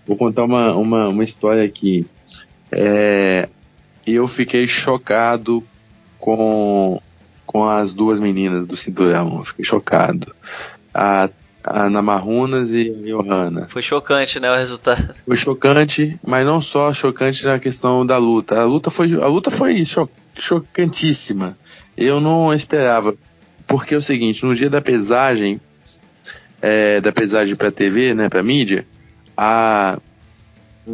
vou 0.07 0.15
contar 0.15 0.45
uma, 0.45 0.73
uma, 0.73 1.09
uma 1.09 1.23
história 1.25 1.65
aqui. 1.65 2.07
É, 2.71 3.49
eu 4.13 4.28
fiquei 4.28 4.67
chocado 4.67 5.63
com, 6.19 7.02
com 7.45 7.67
as 7.67 7.93
duas 7.93 8.19
meninas 8.19 8.65
do 8.65 8.76
cinturão. 8.76 9.43
Fiquei 9.43 9.65
chocado. 9.65 10.36
A 10.93 11.30
a 11.63 11.86
Ana 11.86 12.02
Marrunas 12.02 12.72
e 12.72 12.89
a 12.89 13.08
Johanna. 13.08 13.67
Foi 13.69 13.82
chocante, 13.82 14.39
né, 14.39 14.50
o 14.52 14.56
resultado. 14.56 15.13
Foi 15.26 15.36
chocante, 15.36 16.17
mas 16.26 16.45
não 16.45 16.62
só 16.62 16.93
chocante 16.93 17.45
na 17.45 17.60
questão 17.60 18.06
da 18.06 18.17
luta. 18.17 18.60
A 18.60 18.65
luta 18.65 18.89
foi, 18.89 19.13
a 19.13 19.28
luta 19.28 19.52
foi 19.52 19.84
cho 19.86 20.10
chocantíssima. 20.38 21.58
Eu 21.98 22.22
não 22.22 22.54
esperava. 22.54 23.13
Porque 23.67 23.93
é 23.93 23.98
o 23.98 24.02
seguinte, 24.02 24.43
no 24.45 24.56
dia 24.56 24.69
da 24.69 24.82
pesagem, 24.82 25.60
é, 26.62 27.02
da 27.02 27.12
pesagem 27.12 27.56
pra 27.56 27.72
TV, 27.72 28.15
né, 28.15 28.30
pra 28.30 28.41
mídia, 28.41 28.88
a, 29.38 30.00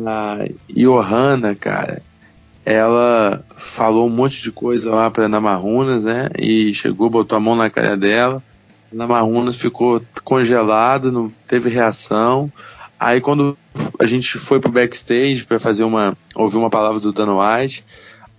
a 0.05 0.37
Johanna, 0.75 1.55
cara, 1.55 2.01
ela 2.65 3.45
falou 3.55 4.07
um 4.07 4.09
monte 4.09 4.41
de 4.41 4.51
coisa 4.51 4.91
lá 4.91 5.11
pra 5.11 5.25
Ana 5.25 5.39
Marrunas, 5.39 6.05
né, 6.05 6.29
e 6.37 6.73
chegou, 6.73 7.09
botou 7.09 7.37
a 7.37 7.39
mão 7.39 7.55
na 7.55 7.69
cara 7.69 7.95
dela, 7.95 8.43
na 8.91 9.05
Marunas 9.05 9.57
ficou 9.57 10.01
congelado, 10.23 11.11
não 11.11 11.29
teve 11.47 11.69
reação. 11.69 12.51
Aí 12.99 13.19
quando 13.19 13.57
a 13.99 14.05
gente 14.05 14.37
foi 14.37 14.59
pro 14.59 14.71
backstage 14.71 15.43
para 15.43 15.59
fazer 15.59 15.83
uma 15.83 16.17
ouvir 16.35 16.57
uma 16.57 16.69
palavra 16.69 16.99
do 16.99 17.11
Dan 17.11 17.35
White, 17.35 17.83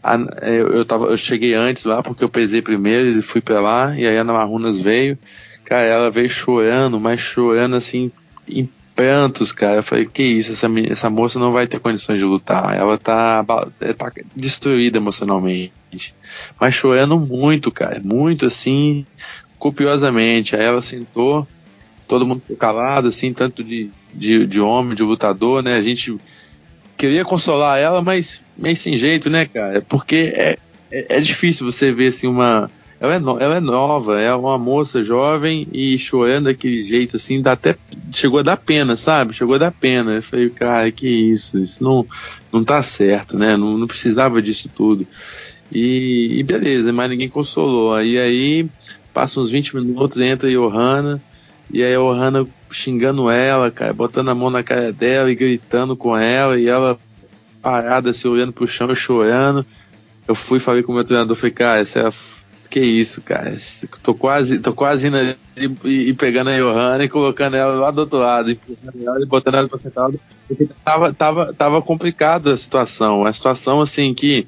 a, 0.03 0.17
eu, 0.43 0.69
eu, 0.69 0.85
tava, 0.85 1.07
eu 1.07 1.17
cheguei 1.17 1.53
antes 1.53 1.85
lá 1.85 2.03
porque 2.03 2.25
eu 2.25 2.29
pesei 2.29 2.63
primeiro 2.63 3.19
e 3.19 3.23
fui 3.23 3.41
para 3.41 3.61
lá 3.61 3.95
e 3.97 4.07
aí 4.07 4.17
a 4.17 4.23
Ana 4.23 4.33
Marunas 4.33 4.81
veio. 4.81 5.19
Cara, 5.65 5.85
ela 5.85 6.11
veio 6.11 6.31
chorando, 6.31 6.99
mas 6.99 7.21
chorando 7.21 7.77
assim 7.77 8.11
em 8.49 8.69
prantos, 8.97 9.53
cara. 9.53 9.77
Eu 9.77 9.83
falei, 9.83 10.07
que 10.07 10.23
isso, 10.23 10.53
essa, 10.53 10.67
essa 10.91 11.11
moça 11.11 11.39
não 11.39 11.53
vai 11.53 11.67
ter 11.67 11.79
condições 11.79 12.19
de 12.19 12.25
lutar. 12.25 12.75
Ela 12.75 12.97
tá, 12.97 13.45
tá 13.45 14.13
destruída 14.35 14.97
emocionalmente. 14.97 16.15
Mas 16.59 16.75
chorando 16.75 17.21
muito, 17.21 17.71
cara. 17.71 18.01
Muito 18.03 18.47
assim, 18.47 19.07
copiosamente. 19.59 20.57
Aí 20.57 20.65
ela 20.65 20.81
sentou, 20.81 21.47
todo 22.09 22.27
mundo 22.27 22.43
calado, 22.59 23.09
assim, 23.09 23.33
tanto 23.35 23.63
de, 23.63 23.91
de, 24.15 24.47
de 24.47 24.61
homem, 24.61 24.97
de 24.97 25.03
lutador, 25.03 25.63
né? 25.63 25.77
A 25.77 25.83
gente 25.83 26.17
queria 26.97 27.25
consolar 27.25 27.79
ela, 27.79 28.01
mas 28.01 28.43
meio 28.57 28.77
sem 28.77 28.97
jeito, 28.97 29.29
né, 29.29 29.45
cara? 29.45 29.83
Porque 29.83 30.33
é, 30.35 30.57
é, 30.91 31.17
é 31.17 31.21
difícil 31.21 31.71
você 31.71 31.93
ver, 31.93 32.09
assim, 32.09 32.27
uma. 32.27 32.71
Ela 32.99 33.17
é, 33.17 33.19
no, 33.19 33.39
ela 33.39 33.57
é 33.57 33.61
nova, 33.61 34.21
é 34.21 34.35
uma 34.35 34.57
moça 34.57 35.03
jovem 35.03 35.69
e 35.73 35.99
chorando 35.99 36.45
daquele 36.45 36.83
jeito, 36.83 37.17
assim, 37.17 37.43
dá 37.43 37.53
até. 37.53 37.77
Chegou 38.11 38.41
a 38.41 38.43
dar 38.43 38.57
pena, 38.57 38.97
sabe? 38.97 39.35
Chegou 39.35 39.55
a 39.55 39.59
dar 39.59 39.73
pena. 39.73 40.13
Eu 40.13 40.23
falei, 40.23 40.49
cara, 40.49 40.91
que 40.91 41.07
isso? 41.07 41.59
Isso 41.59 41.85
não, 41.85 42.07
não 42.53 42.65
tá 42.65 42.83
certo, 42.83 43.37
né? 43.37 43.57
Não, 43.57 43.77
não 43.77 43.87
precisava 43.87 44.41
disso 44.41 44.71
tudo. 44.75 45.07
E, 45.71 46.39
e 46.39 46.43
beleza, 46.43 46.93
mas 46.93 47.11
ninguém 47.11 47.29
consolou. 47.29 47.95
Aí 47.95 48.19
aí 48.19 48.69
Passa 49.17 49.41
uns 49.41 49.49
20 49.49 49.77
minutos, 49.77 50.19
entra 50.19 50.47
a 50.47 50.53
Johanna, 50.53 51.23
e 51.73 51.83
aí 51.83 51.95
a 51.95 51.99
Johanna 51.99 52.47
xingando 52.71 53.31
ela, 53.31 53.71
cara, 53.71 53.91
botando 53.95 54.29
a 54.29 54.35
mão 54.35 54.51
na 54.51 54.63
cara 54.63 54.93
dela 54.93 55.33
e 55.33 55.35
gritando 55.35 55.97
com 55.97 56.15
ela, 56.15 56.61
e 56.61 56.69
ela 56.69 56.99
parada, 57.63 58.11
assim, 58.11 58.29
olhando 58.29 58.53
pro 58.53 58.69
chão, 58.69 58.95
chorando. 58.95 59.65
Eu 60.29 60.35
fui 60.35 60.61
falei 60.61 60.83
com 60.83 60.93
o 60.93 60.95
meu 60.95 61.03
treinador, 61.03 61.35
falei, 61.35 61.51
cara, 61.51 61.81
essa 61.81 62.01
é 62.01 62.07
a... 62.09 62.13
que 62.69 62.81
isso, 62.81 63.21
cara, 63.23 63.53
tô 64.03 64.15
quase, 64.15 64.59
tô 64.59 64.73
quase 64.73 65.09
indo 65.09 65.19
e, 65.57 66.11
e, 66.11 66.15
pegando 66.15 66.51
a 66.51 66.59
Johanna 66.59 67.05
e 67.05 67.09
colocando 67.09 67.57
ela 67.57 67.75
lá 67.75 67.91
do 67.91 68.01
outro 68.01 68.19
lado, 68.19 68.51
e, 68.51 68.61
ela, 69.05 69.23
e 69.23 69.27
botando 69.27 69.57
ela 69.57 69.69
pra 69.69 69.79
sentar, 69.79 70.11
porque 70.47 70.69
tava, 70.85 71.13
tava, 71.13 71.55
tava 71.55 71.83
complicada 71.83 72.53
a 72.53 72.57
situação, 72.57 73.25
a 73.25 73.33
situação, 73.33 73.81
assim, 73.81 74.13
que 74.13 74.47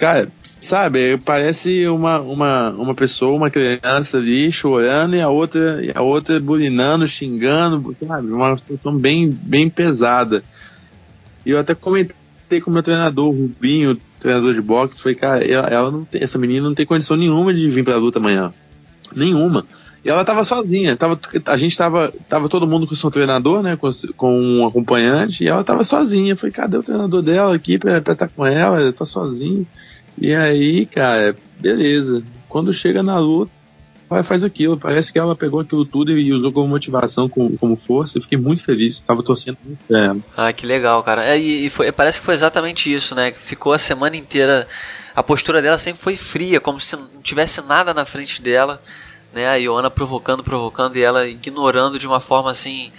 Cara, 0.00 0.32
sabe, 0.42 1.18
parece 1.18 1.86
uma, 1.86 2.22
uma, 2.22 2.70
uma 2.70 2.94
pessoa, 2.94 3.36
uma 3.36 3.50
criança 3.50 4.16
ali 4.16 4.50
chorando 4.50 5.14
e 5.14 5.20
a 5.20 5.28
outra, 5.28 5.84
e 5.84 5.92
a 5.94 6.00
outra 6.00 6.40
bulinando, 6.40 7.06
xingando, 7.06 7.94
sabe? 8.08 8.32
Uma 8.32 8.56
situação 8.56 8.96
bem, 8.96 9.28
bem 9.28 9.68
pesada. 9.68 10.42
E 11.44 11.50
eu 11.50 11.58
até 11.58 11.74
comentei 11.74 12.62
com 12.62 12.70
o 12.70 12.72
meu 12.72 12.82
treinador, 12.82 13.28
Rubinho, 13.30 14.00
treinador 14.20 14.54
de 14.54 14.60
boxe, 14.60 15.00
foi, 15.00 15.14
cara, 15.14 15.44
ela 15.44 15.90
não 15.90 16.04
tem, 16.04 16.22
essa 16.22 16.38
menina 16.38 16.68
não 16.68 16.74
tem 16.74 16.86
condição 16.86 17.16
nenhuma 17.16 17.52
de 17.52 17.68
vir 17.68 17.84
pra 17.84 17.96
luta 17.96 18.18
amanhã. 18.18 18.52
Nenhuma. 19.14 19.66
E 20.04 20.08
ela 20.08 20.24
tava 20.24 20.44
sozinha, 20.44 20.96
tava, 20.96 21.18
a 21.46 21.56
gente 21.56 21.76
tava, 21.76 22.12
tava 22.28 22.48
todo 22.48 22.66
mundo 22.66 22.86
com 22.86 22.94
o 22.94 22.96
seu 22.96 23.10
treinador, 23.10 23.62
né, 23.62 23.76
com, 23.76 23.90
com 24.16 24.40
um 24.40 24.66
acompanhante, 24.66 25.44
e 25.44 25.48
ela 25.48 25.62
tava 25.62 25.84
sozinha. 25.84 26.36
Falei, 26.36 26.52
cadê 26.52 26.76
o 26.76 26.82
treinador 26.82 27.22
dela 27.22 27.54
aqui 27.54 27.78
pra 27.78 27.98
estar 27.98 28.14
tá 28.14 28.28
com 28.28 28.46
ela? 28.46 28.80
Ela 28.80 28.92
tá 28.92 29.04
sozinha. 29.04 29.66
E 30.18 30.34
aí, 30.34 30.86
cara, 30.86 31.36
beleza. 31.58 32.22
Quando 32.48 32.72
chega 32.72 33.02
na 33.02 33.18
luta, 33.18 33.52
ela 34.10 34.22
faz 34.22 34.42
aquilo. 34.42 34.76
Parece 34.76 35.12
que 35.12 35.18
ela 35.18 35.36
pegou 35.36 35.60
aquilo 35.60 35.84
tudo 35.84 36.12
e 36.12 36.32
usou 36.32 36.52
como 36.52 36.68
motivação, 36.68 37.28
como, 37.28 37.56
como 37.56 37.76
força. 37.76 38.18
Eu 38.18 38.22
fiquei 38.22 38.38
muito 38.38 38.64
feliz. 38.64 39.00
Tava 39.00 39.22
torcendo 39.22 39.58
muito 39.64 39.84
pra 39.86 40.04
ela. 40.04 40.16
Ah, 40.36 40.52
que 40.52 40.66
legal, 40.66 41.02
cara. 41.02 41.24
É, 41.24 41.38
e, 41.38 41.66
e 41.66 41.70
foi, 41.70 41.90
parece 41.92 42.18
que 42.18 42.26
foi 42.26 42.34
exatamente 42.34 42.92
isso, 42.92 43.14
né? 43.14 43.32
Ficou 43.32 43.72
a 43.72 43.78
semana 43.78 44.16
inteira. 44.16 44.66
A 45.14 45.22
postura 45.22 45.60
dela 45.60 45.78
sempre 45.78 46.00
foi 46.00 46.16
fria, 46.16 46.60
como 46.60 46.80
se 46.80 46.96
não 46.96 47.22
tivesse 47.22 47.60
nada 47.62 47.92
na 47.92 48.04
frente 48.04 48.40
dela 48.40 48.80
né? 49.32 49.48
A 49.48 49.54
Iona 49.54 49.90
provocando, 49.90 50.42
provocando 50.42 50.96
e 50.96 51.02
ela 51.02 51.26
ignorando 51.26 51.98
de 51.98 52.06
uma 52.06 52.20
forma 52.20 52.50
assim 52.50 52.92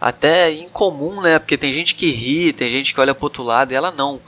até 0.00 0.52
incomum, 0.52 1.20
né? 1.20 1.38
Porque 1.38 1.56
tem 1.56 1.72
gente 1.72 1.94
que 1.94 2.08
ri, 2.08 2.52
tem 2.52 2.68
gente 2.68 2.92
que 2.92 3.00
olha 3.00 3.14
pro 3.14 3.26
outro 3.26 3.42
lado 3.42 3.72
e 3.72 3.74
ela 3.74 3.90
não. 3.90 4.20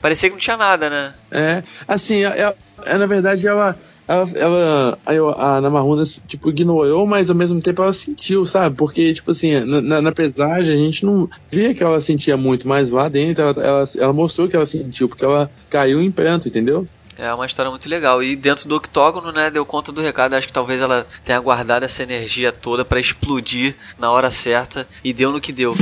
Parecia 0.00 0.28
que 0.28 0.34
não 0.34 0.40
tinha 0.40 0.56
nada, 0.56 0.90
né? 0.90 1.14
É, 1.30 1.62
assim, 1.86 2.22
ela, 2.22 2.56
ela, 2.84 2.98
na 2.98 3.06
verdade 3.06 3.46
ela 3.46 3.78
ela, 4.06 4.98
ela 5.06 5.58
a, 5.58 5.70
Marrunas, 5.70 6.20
tipo, 6.26 6.50
ignorou, 6.50 7.06
mas 7.06 7.30
ao 7.30 7.36
mesmo 7.36 7.60
tempo 7.60 7.82
ela 7.82 7.92
sentiu, 7.92 8.44
sabe? 8.44 8.76
Porque, 8.76 9.12
tipo 9.12 9.30
assim, 9.30 9.60
na, 9.60 10.02
na 10.02 10.12
pesagem 10.12 10.74
a 10.74 10.78
gente 10.78 11.04
não 11.04 11.28
via 11.50 11.74
que 11.74 11.82
ela 11.82 12.00
sentia 12.00 12.36
muito, 12.36 12.66
mas 12.66 12.90
lá 12.90 13.08
dentro 13.08 13.42
ela, 13.42 13.62
ela, 13.62 13.84
ela 13.96 14.12
mostrou 14.12 14.48
que 14.48 14.56
ela 14.56 14.66
sentiu, 14.66 15.08
porque 15.08 15.24
ela 15.24 15.50
caiu 15.70 16.00
em 16.00 16.10
pranto, 16.10 16.48
entendeu? 16.48 16.86
É 17.18 17.32
uma 17.32 17.46
história 17.46 17.70
muito 17.70 17.88
legal. 17.88 18.22
E 18.22 18.34
dentro 18.34 18.68
do 18.68 18.76
octógono, 18.76 19.30
né, 19.32 19.50
deu 19.50 19.64
conta 19.66 19.92
do 19.92 20.00
recado. 20.00 20.34
Acho 20.34 20.46
que 20.46 20.52
talvez 20.52 20.80
ela 20.80 21.06
tenha 21.24 21.38
guardado 21.38 21.84
essa 21.84 22.02
energia 22.02 22.50
toda 22.50 22.84
para 22.84 22.98
explodir 22.98 23.76
na 23.98 24.10
hora 24.10 24.30
certa 24.30 24.88
e 25.04 25.12
deu 25.12 25.30
no 25.30 25.40
que 25.40 25.52
deu. 25.52 25.76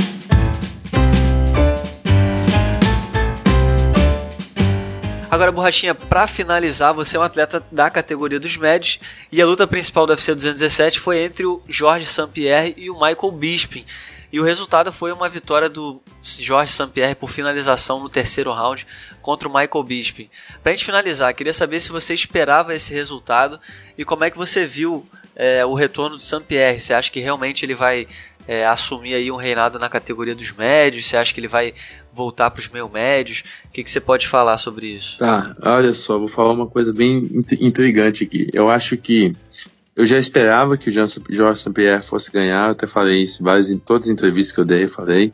Agora, 5.31 5.49
Borrachinha, 5.49 5.95
para 5.95 6.27
finalizar, 6.27 6.93
você 6.93 7.15
é 7.15 7.19
um 7.21 7.23
atleta 7.23 7.63
da 7.71 7.89
categoria 7.89 8.37
dos 8.37 8.57
médios 8.57 8.99
e 9.31 9.41
a 9.41 9.45
luta 9.45 9.65
principal 9.65 10.05
do 10.05 10.09
UFC 10.09 10.35
217 10.35 10.99
foi 10.99 11.19
entre 11.19 11.45
o 11.45 11.61
Jorge 11.69 12.05
St-Pierre 12.05 12.73
e 12.75 12.89
o 12.89 12.95
Michael 12.95 13.31
Bisping. 13.31 13.85
E 14.29 14.41
o 14.41 14.43
resultado 14.43 14.91
foi 14.91 15.13
uma 15.13 15.29
vitória 15.29 15.69
do 15.69 16.01
Jorge 16.21 16.73
St-Pierre 16.73 17.15
por 17.15 17.29
finalização 17.29 18.01
no 18.01 18.09
terceiro 18.09 18.51
round 18.51 18.85
contra 19.21 19.47
o 19.47 19.53
Michael 19.53 19.83
Bisping. 19.85 20.29
Pra 20.61 20.73
gente 20.73 20.83
finalizar, 20.83 21.33
queria 21.33 21.53
saber 21.53 21.79
se 21.79 21.93
você 21.93 22.13
esperava 22.13 22.75
esse 22.75 22.93
resultado 22.93 23.57
e 23.97 24.03
como 24.03 24.25
é 24.25 24.29
que 24.29 24.37
você 24.37 24.65
viu 24.65 25.07
é, 25.33 25.65
o 25.65 25.73
retorno 25.73 26.17
do 26.17 26.21
St-Pierre. 26.21 26.77
Você 26.77 26.93
acha 26.93 27.09
que 27.09 27.21
realmente 27.21 27.65
ele 27.65 27.73
vai 27.73 28.05
é, 28.51 28.65
assumir 28.65 29.13
aí 29.13 29.31
um 29.31 29.37
reinado 29.37 29.79
na 29.79 29.87
categoria 29.87 30.35
dos 30.35 30.51
médios? 30.51 31.05
Você 31.05 31.15
acha 31.15 31.33
que 31.33 31.39
ele 31.39 31.47
vai 31.47 31.73
voltar 32.13 32.51
para 32.51 32.59
os 32.59 32.67
meio 32.67 32.89
médios? 32.89 33.45
O 33.63 33.71
que, 33.71 33.81
que, 33.81 33.89
você 33.89 34.01
pode 34.01 34.27
falar 34.27 34.57
sobre 34.57 34.87
isso? 34.87 35.17
Tá, 35.19 35.55
olha 35.63 35.93
só, 35.93 36.19
vou 36.19 36.27
falar 36.27 36.51
uma 36.51 36.67
coisa 36.67 36.91
bem 36.91 37.29
intrigante 37.61 38.25
aqui. 38.25 38.47
Eu 38.51 38.69
acho 38.69 38.97
que 38.97 39.33
eu 39.95 40.05
já 40.05 40.17
esperava 40.17 40.75
que 40.75 40.89
o 40.89 40.93
Jorge 40.93 41.61
St-Pierre 41.61 42.03
fosse 42.03 42.29
ganhar, 42.29 42.65
eu 42.65 42.71
até 42.71 42.85
falei 42.85 43.23
isso 43.23 43.41
várias, 43.41 43.69
em 43.69 43.77
todas 43.77 44.09
as 44.09 44.13
entrevistas 44.13 44.53
que 44.53 44.59
eu 44.59 44.65
dei, 44.65 44.83
eu 44.83 44.89
falei, 44.89 45.31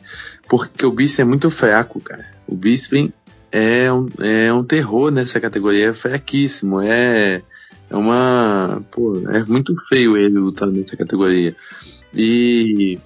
porque 0.48 0.86
o 0.86 0.92
Bisping 0.92 1.22
é 1.22 1.24
muito 1.24 1.50
fraco, 1.50 2.00
cara. 2.00 2.24
O 2.46 2.54
Bisping 2.54 3.12
é 3.50 3.92
um, 3.92 4.08
é 4.20 4.52
um 4.52 4.62
terror 4.62 5.10
nessa 5.10 5.40
categoria, 5.40 5.88
é 5.88 5.92
fraquíssimo, 5.92 6.80
é, 6.80 7.42
é 7.90 7.96
uma. 7.96 8.80
Pô, 8.92 9.20
é 9.28 9.42
muito 9.44 9.74
feio 9.88 10.16
ele 10.16 10.38
lutando 10.38 10.78
nessa 10.78 10.96
categoria. 10.96 11.56
E. 12.14 12.98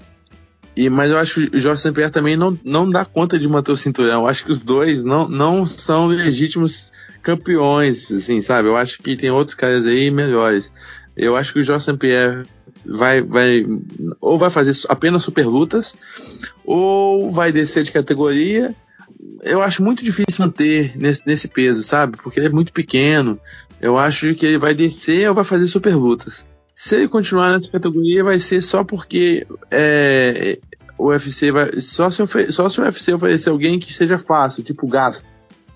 E, 0.75 0.89
mas 0.89 1.11
eu 1.11 1.19
acho 1.19 1.35
que 1.35 1.57
o 1.57 1.61
Jorge 1.61 1.83
St. 1.83 1.93
Pierre 1.93 2.11
também 2.11 2.35
não, 2.35 2.59
não 2.65 2.89
dá 2.89 3.05
conta 3.05 3.39
de 3.39 3.47
manter 3.47 3.73
o 3.73 3.77
cinturão. 3.77 4.23
Eu 4.23 4.27
acho 4.27 4.45
que 4.45 4.53
os 4.53 4.63
dois 4.63 5.05
não, 5.05 5.29
não 5.29 5.67
são 5.67 6.07
legítimos 6.07 6.93
campeões, 7.23 8.11
assim, 8.11 8.41
sabe? 8.41 8.69
Eu 8.69 8.77
acho 8.77 8.99
que 9.03 9.15
tem 9.15 9.31
outros 9.31 9.55
caras 9.55 9.87
aí 9.87 10.11
melhores. 10.11 10.73
Eu 11.15 11.37
acho 11.37 11.53
que 11.53 11.61
o 11.61 11.63
Jorge 11.63 11.93
Pierre 11.99 12.47
vai, 12.87 13.21
vai 13.21 13.67
ou 14.19 14.39
vai 14.39 14.49
fazer 14.49 14.73
apenas 14.89 15.23
super 15.23 15.47
lutas, 15.47 15.95
ou 16.65 17.31
vai 17.31 17.53
descer 17.53 17.83
de 17.83 17.93
categoria 17.93 18.75
eu 19.43 19.61
acho 19.61 19.83
muito 19.83 20.05
difícil 20.05 20.45
manter 20.45 20.97
nesse, 20.97 21.27
nesse 21.27 21.49
peso, 21.49 21.83
sabe? 21.83 22.17
Porque 22.17 22.39
ele 22.39 22.47
é 22.47 22.51
muito 22.51 22.73
pequeno. 22.73 23.39
Eu 23.81 23.99
acho 23.99 24.35
que 24.35 24.47
ele 24.47 24.59
vai 24.59 24.75
descer 24.75 25.29
ou 25.29 25.35
vai 25.35 25.45
fazer 25.45 25.67
super 25.67 25.95
lutas. 25.95 26.47
Se 26.83 26.97
ele 26.97 27.07
continuar 27.07 27.53
nessa 27.53 27.71
categoria, 27.71 28.25
vai 28.25 28.41
ser 28.41 28.61
só 28.61 28.83
porque 28.83 29.47
é, 29.71 30.59
o 30.99 31.11
UFC 31.11 31.53
vai. 31.53 31.81
Só 31.81 32.11
se, 32.11 32.51
só 32.51 32.69
se 32.69 32.81
o 32.81 32.83
UFC 32.83 33.15
oferecer 33.15 33.51
alguém 33.51 33.79
que 33.79 33.95
seja 33.95 34.19
fácil, 34.19 34.65
tipo 34.65 34.85
o 34.85 34.89
gasto, 34.89 35.25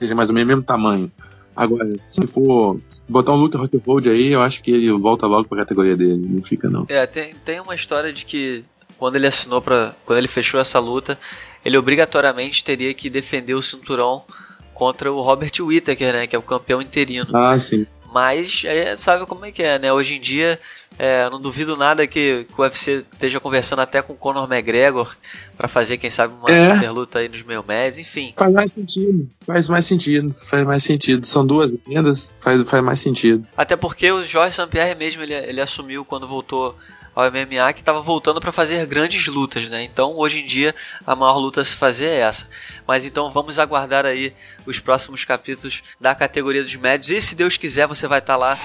seja 0.01 0.16
mais 0.16 0.31
ou 0.31 0.35
menos 0.35 0.47
o 0.47 0.49
mesmo 0.49 0.62
tamanho. 0.64 1.09
Agora, 1.55 1.88
se 2.09 2.27
for 2.27 2.81
botar 3.09 3.35
um 3.35 3.37
Luke 3.37 3.57
Rockhold 3.57 4.11
aí, 4.11 4.33
eu 4.33 4.42
acho 4.42 4.61
que 4.61 4.73
ele 4.73 4.90
volta 4.90 5.29
logo 5.29 5.49
pra 5.49 5.59
categoria 5.59 5.97
dele, 5.97 6.27
não 6.29 6.42
fica 6.42 6.69
não. 6.69 6.85
É, 6.88 7.07
tem, 7.07 7.33
tem 7.35 7.61
uma 7.61 7.77
história 7.77 8.12
de 8.12 8.25
que 8.25 8.64
quando 8.99 9.14
ele 9.14 9.29
assinou 9.29 9.62
para 9.62 9.95
quando 10.05 10.19
ele 10.19 10.27
fechou 10.27 10.59
essa 10.59 10.81
luta, 10.81 11.16
ele 11.64 11.79
obrigatoriamente 11.79 12.64
teria 12.64 12.92
que 12.92 13.09
defender 13.09 13.55
o 13.55 13.62
cinturão 13.62 14.25
contra 14.75 15.12
o 15.12 15.23
Robert 15.23 15.53
Whittaker, 15.61 16.12
né, 16.12 16.27
que 16.27 16.35
é 16.35 16.38
o 16.38 16.42
campeão 16.42 16.83
interino. 16.83 17.29
Ah, 17.33 17.57
sim. 17.61 17.87
Mas 18.12 18.62
é, 18.64 18.97
sabe 18.97 19.27
como 19.27 19.45
é 19.45 19.53
que 19.53 19.62
é, 19.62 19.79
né? 19.79 19.92
Hoje 19.92 20.14
em 20.14 20.21
dia, 20.21 20.59
é, 20.99 21.29
não 21.29 21.41
duvido 21.41 21.77
nada 21.77 22.07
que, 22.07 22.45
que, 22.45 22.55
o 22.57 22.63
UFC 22.63 23.05
esteja 23.13 23.39
conversando 23.39 23.81
até 23.81 24.01
com 24.01 24.15
o 24.15 24.17
Conor 24.17 24.51
McGregor 24.51 25.15
para 25.57 25.69
fazer, 25.69 25.99
quem 25.99 26.11
sabe, 26.11 26.35
uma 26.35 26.51
é. 26.51 26.75
super 26.75 26.91
luta 26.91 27.19
aí 27.19 27.29
nos 27.29 27.43
meio 27.43 27.65
médios, 27.67 27.99
enfim. 27.99 28.33
Faz 28.37 28.53
mais 28.53 28.73
sentido, 28.73 29.29
faz 29.47 29.69
mais 29.69 29.85
sentido, 29.85 30.35
faz 30.35 30.65
mais 30.65 30.83
sentido. 30.83 31.27
São 31.27 31.47
duas 31.47 31.71
vendas, 31.87 32.33
faz, 32.39 32.63
faz 32.63 32.83
mais 32.83 33.01
sentido. 33.01 33.47
Até 33.57 33.77
porque 33.77 34.11
o 34.11 34.25
Jorge 34.25 34.55
St. 34.55 34.67
Pierre 34.69 34.95
mesmo, 34.95 35.23
ele, 35.23 35.35
ele 35.35 35.61
assumiu 35.61 36.05
quando 36.05 36.27
voltou 36.27 36.77
ao 37.15 37.31
MMA 37.31 37.73
que 37.73 37.81
estava 37.81 38.03
voltando 38.03 38.41
para 38.41 38.53
fazer 38.53 38.85
grandes 38.85 39.27
lutas, 39.27 39.67
né? 39.69 39.83
Então 39.83 40.15
hoje 40.17 40.41
em 40.41 40.45
dia 40.45 40.75
a 41.07 41.17
maior 41.17 41.39
luta 41.39 41.63
a 41.63 41.65
se 41.65 41.75
fazer 41.75 42.07
é 42.07 42.21
essa. 42.21 42.47
Mas 42.87 43.07
então 43.07 43.31
vamos 43.31 43.59
aguardar 43.59 44.05
aí 44.05 44.35
os 44.67 44.79
próximos 44.79 45.25
capítulos 45.25 45.83
da 45.99 46.15
categoria 46.15 46.63
dos 46.63 46.77
médios 46.77 47.11
e 47.11 47.19
se 47.21 47.35
Deus 47.35 47.57
quiser 47.57 47.87
você 47.87 48.07
vai 48.07 48.19
estar 48.19 48.35
tá 48.35 48.39
lá 48.39 48.59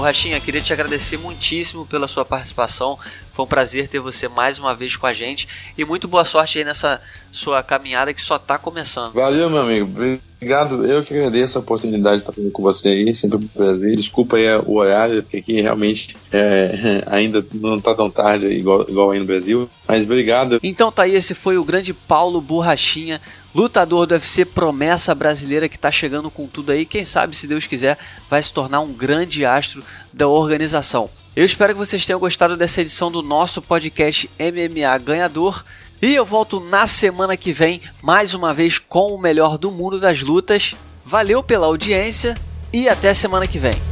Borrachinha, 0.00 0.40
queria 0.40 0.62
te 0.62 0.72
agradecer 0.72 1.18
muitíssimo 1.18 1.84
pela 1.84 2.08
sua 2.08 2.24
participação. 2.24 2.98
Foi 3.34 3.44
um 3.44 3.48
prazer 3.48 3.86
ter 3.86 4.00
você 4.00 4.28
mais 4.28 4.58
uma 4.58 4.74
vez 4.74 4.96
com 4.96 5.06
a 5.06 5.12
gente 5.12 5.46
e 5.76 5.84
muito 5.84 6.08
boa 6.08 6.24
sorte 6.24 6.58
aí 6.58 6.64
nessa 6.64 7.02
sua 7.30 7.62
caminhada 7.62 8.14
que 8.14 8.22
só 8.22 8.36
está 8.36 8.56
começando. 8.56 9.12
Valeu, 9.12 9.50
meu 9.50 9.60
amigo. 9.60 9.90
Obrigado. 10.40 10.86
Eu 10.86 11.04
que 11.04 11.12
agradeço 11.12 11.58
a 11.58 11.60
oportunidade 11.60 12.16
de 12.16 12.22
estar 12.22 12.32
falando 12.32 12.50
com 12.50 12.62
você 12.62 12.88
aí. 12.88 13.14
Sempre 13.14 13.36
um 13.36 13.46
prazer. 13.46 13.94
Desculpa 13.94 14.38
aí 14.38 14.46
o 14.64 14.78
horário, 14.78 15.22
porque 15.22 15.36
aqui 15.36 15.60
realmente 15.60 16.16
é, 16.32 17.04
ainda 17.06 17.44
não 17.52 17.76
está 17.76 17.94
tão 17.94 18.10
tarde 18.10 18.46
igual, 18.46 18.86
igual 18.88 19.10
aí 19.10 19.18
no 19.18 19.26
Brasil. 19.26 19.68
Mas 19.86 20.04
obrigado. 20.06 20.58
Então 20.62 20.90
tá 20.90 21.02
aí, 21.02 21.14
esse 21.14 21.34
foi 21.34 21.58
o 21.58 21.64
grande 21.64 21.92
Paulo 21.92 22.40
Borrachinha 22.40 23.20
lutador 23.54 24.06
do 24.06 24.12
UFC, 24.12 24.44
promessa 24.44 25.14
brasileira 25.14 25.68
que 25.68 25.76
está 25.76 25.90
chegando 25.90 26.30
com 26.30 26.46
tudo 26.46 26.72
aí. 26.72 26.84
Quem 26.84 27.04
sabe, 27.04 27.36
se 27.36 27.46
Deus 27.46 27.66
quiser, 27.66 27.98
vai 28.28 28.42
se 28.42 28.52
tornar 28.52 28.80
um 28.80 28.92
grande 28.92 29.44
astro 29.44 29.82
da 30.12 30.28
organização. 30.28 31.10
Eu 31.34 31.44
espero 31.44 31.72
que 31.72 31.78
vocês 31.78 32.04
tenham 32.04 32.20
gostado 32.20 32.56
dessa 32.56 32.80
edição 32.80 33.10
do 33.10 33.22
nosso 33.22 33.62
podcast 33.62 34.28
MMA 34.38 34.98
Ganhador. 34.98 35.64
E 36.02 36.14
eu 36.14 36.24
volto 36.24 36.60
na 36.60 36.86
semana 36.86 37.36
que 37.36 37.52
vem, 37.52 37.80
mais 38.02 38.34
uma 38.34 38.54
vez 38.54 38.78
com 38.78 39.14
o 39.14 39.20
melhor 39.20 39.58
do 39.58 39.70
mundo 39.70 40.00
das 40.00 40.22
lutas. 40.22 40.74
Valeu 41.04 41.42
pela 41.42 41.66
audiência 41.66 42.36
e 42.72 42.88
até 42.88 43.12
semana 43.12 43.46
que 43.46 43.58
vem. 43.58 43.89